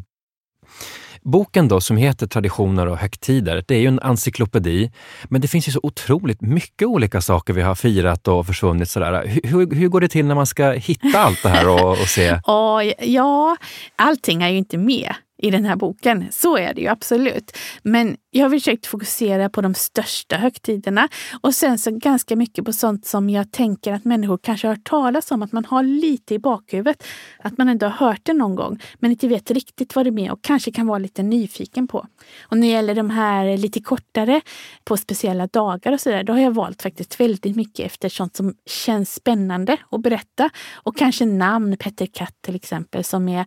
Boken 1.23 1.67
då, 1.67 1.81
som 1.81 1.97
heter 1.97 2.27
Traditioner 2.27 2.87
och 2.87 2.97
högtider, 2.97 3.63
det 3.67 3.75
är 3.75 3.79
ju 3.79 3.87
en 3.87 3.99
encyklopedi. 3.99 4.91
Men 5.23 5.41
det 5.41 5.47
finns 5.47 5.67
ju 5.67 5.71
så 5.71 5.79
otroligt 5.83 6.41
mycket 6.41 6.87
olika 6.87 7.21
saker 7.21 7.53
vi 7.53 7.61
har 7.61 7.75
firat 7.75 8.27
och 8.27 8.47
försvunnit. 8.47 8.89
Sådär. 8.89 9.39
Hur, 9.43 9.75
hur, 9.75 9.87
går 9.87 10.01
det 10.01 10.07
till 10.07 10.25
när 10.25 10.35
man 10.35 10.45
ska 10.45 10.71
hitta 10.71 11.19
allt 11.19 11.43
det 11.43 11.49
här 11.49 11.69
och, 11.69 11.91
och 11.91 12.07
se? 12.07 12.39
Ja, 12.99 13.57
allting 13.95 14.43
är 14.43 14.49
ju 14.49 14.57
inte 14.57 14.77
med 14.77 15.13
i 15.37 15.51
den 15.51 15.65
här 15.65 15.75
boken. 15.75 16.25
Så 16.31 16.57
är 16.57 16.73
det 16.73 16.81
ju 16.81 16.87
absolut. 16.87 17.57
Men 17.83 18.15
jag 18.35 18.45
har 18.45 18.49
försökt 18.49 18.85
fokusera 18.85 19.49
på 19.49 19.61
de 19.61 19.73
största 19.73 20.37
högtiderna 20.37 21.07
och 21.41 21.55
sen 21.55 21.79
så 21.79 21.91
ganska 21.91 22.35
mycket 22.35 22.65
på 22.65 22.73
sånt 22.73 23.05
som 23.05 23.29
jag 23.29 23.51
tänker 23.51 23.93
att 23.93 24.05
människor 24.05 24.37
kanske 24.37 24.67
har 24.67 24.75
hört 24.75 24.83
talas 24.83 25.31
om, 25.31 25.43
att 25.43 25.51
man 25.51 25.65
har 25.65 25.83
lite 25.83 26.33
i 26.33 26.39
bakhuvudet. 26.39 27.03
Att 27.39 27.57
man 27.57 27.69
ändå 27.69 27.85
har 27.85 28.07
hört 28.07 28.19
det 28.23 28.33
någon 28.33 28.55
gång 28.55 28.79
men 28.99 29.11
inte 29.11 29.27
vet 29.27 29.51
riktigt 29.51 29.95
vad 29.95 30.05
det 30.05 30.09
är 30.09 30.11
med 30.11 30.31
och 30.31 30.41
kanske 30.41 30.71
kan 30.71 30.87
vara 30.87 30.97
lite 30.99 31.23
nyfiken 31.23 31.87
på. 31.87 32.07
Och 32.41 32.57
när 32.57 32.67
det 32.67 32.73
gäller 32.73 32.95
de 32.95 33.09
här 33.09 33.57
lite 33.57 33.81
kortare 33.81 34.41
på 34.83 34.97
speciella 34.97 35.47
dagar 35.47 35.91
och 35.91 36.01
sådär, 36.01 36.23
då 36.23 36.33
har 36.33 36.39
jag 36.39 36.51
valt 36.51 36.81
faktiskt 36.81 37.19
väldigt 37.19 37.55
mycket 37.55 37.85
efter 37.85 38.09
sånt 38.09 38.35
som 38.35 38.53
känns 38.65 39.13
spännande 39.13 39.77
att 39.91 40.01
berätta. 40.01 40.49
Och 40.73 40.97
kanske 40.97 41.25
namn, 41.25 41.77
Petter 41.77 42.05
Katt 42.05 42.35
till 42.41 42.55
exempel, 42.55 43.03
som 43.03 43.29
är 43.29 43.45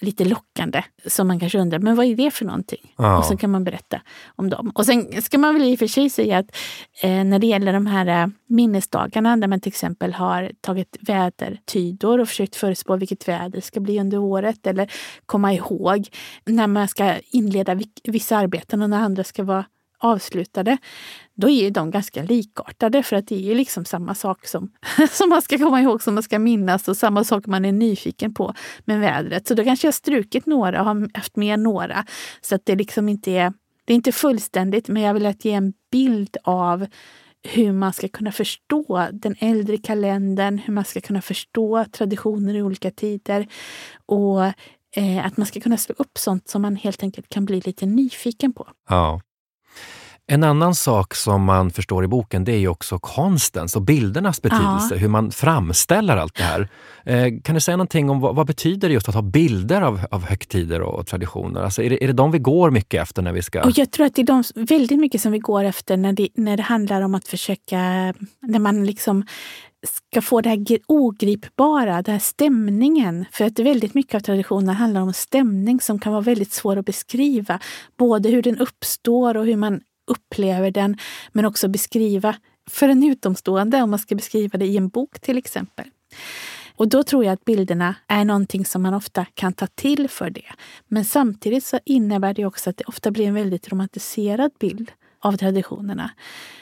lite 0.00 0.24
lockande. 0.24 0.82
Som 1.06 1.28
man 1.28 1.40
kanske 1.40 1.58
undrar, 1.58 1.78
men 1.78 1.96
vad 1.96 2.06
är 2.06 2.16
det 2.16 2.30
för 2.30 2.44
någonting? 2.44 2.94
Ja. 2.96 3.18
Och 3.18 3.24
så 3.24 3.36
kan 3.36 3.50
man 3.50 3.64
berätta 3.64 4.00
om 4.36 4.50
dem. 4.50 4.72
Och 4.74 4.86
sen 4.86 5.22
ska 5.22 5.38
man 5.38 5.54
väl 5.54 5.64
i 5.64 5.74
och 5.74 5.78
för 5.78 5.86
sig 5.86 6.10
säga 6.10 6.38
att 6.38 6.56
eh, 7.02 7.24
när 7.24 7.38
det 7.38 7.46
gäller 7.46 7.72
de 7.72 7.86
här 7.86 8.22
eh, 8.22 8.28
minnesdagarna 8.46 9.36
där 9.36 9.48
man 9.48 9.60
till 9.60 9.70
exempel 9.70 10.12
har 10.12 10.52
tagit 10.60 10.96
vädertydor 11.00 12.18
och 12.18 12.28
försökt 12.28 12.56
förutspå 12.56 12.96
vilket 12.96 13.28
väder 13.28 13.48
det 13.48 13.60
ska 13.60 13.80
bli 13.80 14.00
under 14.00 14.18
året 14.18 14.66
eller 14.66 14.92
komma 15.26 15.54
ihåg 15.54 16.08
när 16.44 16.66
man 16.66 16.88
ska 16.88 17.14
inleda 17.30 17.80
vissa 18.04 18.36
arbeten 18.36 18.82
och 18.82 18.90
när 18.90 18.98
andra 18.98 19.24
ska 19.24 19.44
vara 19.44 19.64
avslutade, 19.98 20.78
då 21.34 21.48
är 21.48 21.62
ju 21.62 21.70
de 21.70 21.90
ganska 21.90 22.22
likartade 22.22 23.02
för 23.02 23.16
att 23.16 23.26
det 23.26 23.34
är 23.34 23.40
ju 23.40 23.54
liksom 23.54 23.84
samma 23.84 24.14
sak 24.14 24.46
som, 24.46 24.70
som 25.10 25.28
man 25.28 25.42
ska 25.42 25.58
komma 25.58 25.80
ihåg, 25.80 26.02
som 26.02 26.14
man 26.14 26.22
ska 26.22 26.38
minnas 26.38 26.88
och 26.88 26.96
samma 26.96 27.24
sak 27.24 27.46
man 27.46 27.64
är 27.64 27.72
nyfiken 27.72 28.34
på 28.34 28.54
med 28.84 29.00
vädret. 29.00 29.48
Så 29.48 29.54
då 29.54 29.64
kanske 29.64 29.86
jag 29.86 29.94
strukit 29.94 30.46
några 30.46 30.80
och 30.80 30.86
har 30.86 31.10
haft 31.14 31.36
med 31.36 31.60
några 31.60 32.04
så 32.40 32.54
att 32.54 32.66
det 32.66 32.76
liksom 32.76 33.08
inte 33.08 33.30
är, 33.30 33.52
det 33.88 33.92
är 33.92 33.94
inte 33.94 34.12
fullständigt, 34.12 34.88
men 34.88 35.02
jag 35.02 35.14
vill 35.14 35.26
att 35.26 35.44
ge 35.44 35.52
en 35.52 35.72
bild 35.92 36.36
av 36.44 36.86
hur 37.42 37.72
man 37.72 37.92
ska 37.92 38.08
kunna 38.08 38.32
förstå 38.32 39.06
den 39.12 39.36
äldre 39.38 39.78
kalendern, 39.78 40.58
hur 40.58 40.72
man 40.72 40.84
ska 40.84 41.00
kunna 41.00 41.22
förstå 41.22 41.84
traditioner 41.92 42.54
i 42.54 42.62
olika 42.62 42.90
tider 42.90 43.46
och 44.06 44.44
eh, 44.96 45.26
att 45.26 45.36
man 45.36 45.46
ska 45.46 45.60
kunna 45.60 45.76
slå 45.76 45.94
upp 45.98 46.18
sånt 46.18 46.48
som 46.48 46.62
man 46.62 46.76
helt 46.76 47.02
enkelt 47.02 47.28
kan 47.28 47.44
bli 47.44 47.60
lite 47.60 47.86
nyfiken 47.86 48.52
på. 48.52 48.68
Ja. 48.88 49.20
En 50.30 50.44
annan 50.44 50.74
sak 50.74 51.14
som 51.14 51.44
man 51.44 51.70
förstår 51.70 52.04
i 52.04 52.08
boken 52.08 52.44
det 52.44 52.52
är 52.52 52.58
ju 52.58 52.68
också 52.68 52.98
konstens 52.98 53.76
och 53.76 53.82
bildernas 53.82 54.42
betydelse, 54.42 54.94
ja. 54.94 54.96
hur 54.96 55.08
man 55.08 55.30
framställer 55.30 56.16
allt 56.16 56.34
det 56.34 56.42
här. 56.42 56.68
Eh, 57.04 57.40
kan 57.44 57.54
du 57.54 57.60
säga 57.60 57.76
någonting 57.76 58.10
om 58.10 58.20
vad, 58.20 58.36
vad, 58.36 58.46
betyder 58.46 58.88
det 58.88 58.94
just 58.94 59.08
att 59.08 59.14
ha 59.14 59.22
bilder 59.22 59.82
av, 59.82 60.00
av 60.10 60.24
högtider 60.24 60.80
och, 60.80 60.98
och 60.98 61.06
traditioner? 61.06 61.62
Alltså 61.62 61.82
är, 61.82 61.90
det, 61.90 62.04
är 62.04 62.06
det 62.06 62.12
de 62.12 62.30
vi 62.30 62.38
går 62.38 62.70
mycket 62.70 63.02
efter 63.02 63.22
när 63.22 63.32
vi 63.32 63.42
ska... 63.42 63.62
Och 63.62 63.78
jag 63.78 63.90
tror 63.90 64.06
att 64.06 64.14
det 64.14 64.22
är 64.22 64.26
de, 64.26 64.44
väldigt 64.54 64.98
mycket 64.98 65.20
som 65.20 65.32
vi 65.32 65.38
går 65.38 65.64
efter 65.64 65.96
när 65.96 66.12
det, 66.12 66.28
när 66.34 66.56
det 66.56 66.62
handlar 66.62 67.02
om 67.02 67.14
att 67.14 67.28
försöka, 67.28 67.78
när 68.40 68.58
man 68.58 68.86
liksom 68.86 69.24
ska 69.86 70.22
få 70.22 70.40
det 70.40 70.48
här 70.48 70.78
ogripbara, 70.86 72.02
den 72.02 72.12
här 72.12 72.20
stämningen. 72.20 73.24
För 73.32 73.44
att 73.44 73.58
väldigt 73.58 73.94
mycket 73.94 74.14
av 74.14 74.20
traditionen 74.20 74.74
handlar 74.74 75.00
om 75.00 75.12
stämning 75.12 75.80
som 75.80 75.98
kan 75.98 76.12
vara 76.12 76.22
väldigt 76.22 76.52
svår 76.52 76.76
att 76.76 76.86
beskriva. 76.86 77.60
Både 77.98 78.28
hur 78.28 78.42
den 78.42 78.58
uppstår 78.58 79.36
och 79.36 79.46
hur 79.46 79.56
man 79.56 79.80
upplever 80.08 80.70
den, 80.70 80.96
men 81.32 81.44
också 81.44 81.68
beskriva 81.68 82.36
för 82.70 82.88
en 82.88 83.04
utomstående, 83.04 83.82
om 83.82 83.90
man 83.90 83.98
ska 83.98 84.14
beskriva 84.14 84.58
det 84.58 84.66
i 84.66 84.76
en 84.76 84.88
bok 84.88 85.20
till 85.20 85.38
exempel. 85.38 85.86
Och 86.76 86.88
då 86.88 87.02
tror 87.02 87.24
jag 87.24 87.32
att 87.32 87.44
bilderna 87.44 87.94
är 88.06 88.24
någonting 88.24 88.64
som 88.64 88.82
man 88.82 88.94
ofta 88.94 89.26
kan 89.34 89.52
ta 89.52 89.66
till 89.66 90.08
för 90.08 90.30
det. 90.30 90.52
Men 90.88 91.04
samtidigt 91.04 91.64
så 91.64 91.78
innebär 91.84 92.34
det 92.34 92.44
också 92.44 92.70
att 92.70 92.76
det 92.76 92.84
ofta 92.84 93.10
blir 93.10 93.26
en 93.26 93.34
väldigt 93.34 93.68
romantiserad 93.68 94.50
bild 94.60 94.92
av 95.20 95.36
traditionerna. 95.36 96.10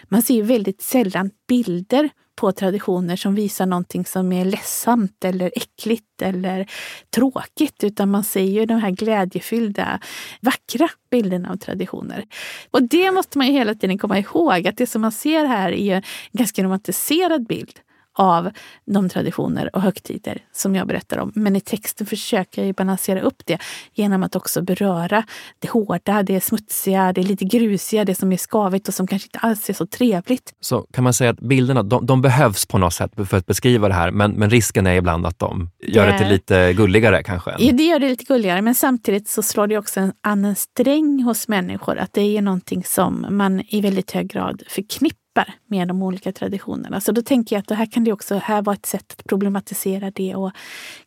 Man 0.04 0.22
ser 0.22 0.34
ju 0.34 0.42
väldigt 0.42 0.82
sällan 0.82 1.30
bilder 1.48 2.10
på 2.36 2.52
traditioner 2.52 3.16
som 3.16 3.34
visar 3.34 3.66
någonting 3.66 4.04
som 4.04 4.32
är 4.32 4.44
ledsamt 4.44 5.24
eller 5.24 5.52
äckligt 5.54 6.22
eller 6.22 6.66
tråkigt, 7.14 7.84
utan 7.84 8.10
man 8.10 8.24
ser 8.24 8.40
ju 8.42 8.66
de 8.66 8.74
här 8.74 8.90
glädjefyllda, 8.90 10.00
vackra 10.40 10.88
bilderna 11.10 11.50
av 11.50 11.56
traditioner. 11.56 12.24
Och 12.70 12.82
det 12.82 13.10
måste 13.10 13.38
man 13.38 13.46
ju 13.46 13.52
hela 13.52 13.74
tiden 13.74 13.98
komma 13.98 14.18
ihåg, 14.18 14.68
att 14.68 14.76
det 14.76 14.86
som 14.86 15.02
man 15.02 15.12
ser 15.12 15.44
här 15.44 15.72
är 15.72 15.94
en 15.96 16.02
ganska 16.32 16.62
romantiserad 16.62 17.46
bild 17.46 17.80
av 18.16 18.50
de 18.86 19.08
traditioner 19.08 19.76
och 19.76 19.82
högtider 19.82 20.38
som 20.52 20.74
jag 20.74 20.86
berättar 20.86 21.18
om. 21.18 21.32
Men 21.34 21.56
i 21.56 21.60
texten 21.60 22.06
försöker 22.06 22.64
jag 22.64 22.74
balansera 22.74 23.20
upp 23.20 23.42
det 23.44 23.58
genom 23.94 24.22
att 24.22 24.36
också 24.36 24.62
beröra 24.62 25.24
det 25.58 25.70
hårda, 25.70 26.22
det 26.22 26.40
smutsiga, 26.40 27.12
det 27.12 27.22
lite 27.22 27.44
grusiga, 27.44 28.04
det 28.04 28.14
som 28.14 28.32
är 28.32 28.36
skavigt 28.36 28.88
och 28.88 28.94
som 28.94 29.06
kanske 29.06 29.26
inte 29.26 29.38
alls 29.38 29.70
är 29.70 29.74
så 29.74 29.86
trevligt. 29.86 30.54
Så 30.60 30.86
kan 30.92 31.04
man 31.04 31.14
säga 31.14 31.30
att 31.30 31.40
bilderna, 31.40 31.82
de, 31.82 32.06
de 32.06 32.22
behövs 32.22 32.66
på 32.66 32.78
något 32.78 32.94
sätt 32.94 33.12
för 33.28 33.36
att 33.36 33.46
beskriva 33.46 33.88
det 33.88 33.94
här, 33.94 34.10
men, 34.10 34.32
men 34.32 34.50
risken 34.50 34.86
är 34.86 34.94
ibland 34.94 35.26
att 35.26 35.38
de 35.38 35.70
gör 35.86 36.06
det, 36.06 36.18
det 36.18 36.28
lite 36.28 36.72
gulligare 36.72 37.22
kanske? 37.22 37.54
Ja, 37.58 37.72
det 37.72 37.82
gör 37.82 37.98
det 37.98 38.08
lite 38.08 38.24
gulligare, 38.24 38.62
men 38.62 38.74
samtidigt 38.74 39.28
så 39.28 39.42
slår 39.42 39.66
det 39.66 39.78
också 39.78 40.00
en 40.00 40.12
annan 40.20 40.54
sträng 40.54 41.22
hos 41.22 41.48
människor, 41.48 41.98
att 41.98 42.12
det 42.12 42.36
är 42.36 42.42
någonting 42.42 42.84
som 42.84 43.26
man 43.30 43.62
i 43.68 43.80
väldigt 43.80 44.10
hög 44.10 44.28
grad 44.28 44.62
förknippar 44.68 45.25
greppar 45.36 45.54
med 45.66 45.88
de 45.88 46.02
olika 46.02 46.32
traditionerna. 46.32 47.00
Så 47.00 47.12
då 47.12 47.22
tänker 47.22 47.56
jag 47.56 47.60
att 47.60 47.68
det 47.68 47.74
här 47.74 47.86
kan 47.92 48.04
det 48.04 48.12
också 48.12 48.38
här 48.38 48.62
vara 48.62 48.74
ett 48.74 48.86
sätt 48.86 49.14
att 49.18 49.24
problematisera 49.24 50.10
det 50.10 50.34
och 50.34 50.50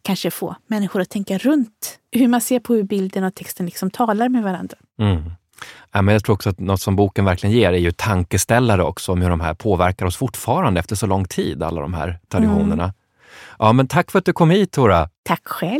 kanske 0.01 0.31
få 0.31 0.55
människor 0.67 1.01
att 1.01 1.09
tänka 1.09 1.37
runt 1.37 1.99
hur 2.11 2.27
man 2.27 2.41
ser 2.41 2.59
på 2.59 2.73
hur 2.73 2.83
bilden 2.83 3.23
och 3.23 3.35
texten 3.35 3.65
liksom 3.65 3.91
talar 3.91 4.29
med 4.29 4.43
varandra. 4.43 4.77
Mm. 5.01 5.31
Ja, 5.91 6.01
men 6.01 6.13
jag 6.13 6.23
tror 6.23 6.35
också 6.35 6.49
att 6.49 6.59
något 6.59 6.81
som 6.81 6.95
boken 6.95 7.25
verkligen 7.25 7.55
ger 7.55 7.73
är 7.73 7.77
ju 7.77 7.91
tankeställare 7.91 8.83
också 8.83 9.11
om 9.11 9.21
hur 9.21 9.29
de 9.29 9.39
här 9.39 9.53
påverkar 9.53 10.05
oss 10.05 10.17
fortfarande 10.17 10.79
efter 10.79 10.95
så 10.95 11.07
lång 11.07 11.25
tid, 11.25 11.63
alla 11.63 11.81
de 11.81 11.93
här 11.93 12.19
traditionerna. 12.29 12.83
Mm. 12.83 12.95
Ja, 13.59 13.73
men 13.73 13.87
tack 13.87 14.11
för 14.11 14.19
att 14.19 14.25
du 14.25 14.33
kom 14.33 14.49
hit 14.49 14.71
Tora. 14.71 15.09
Tack 15.23 15.47
själv. 15.47 15.79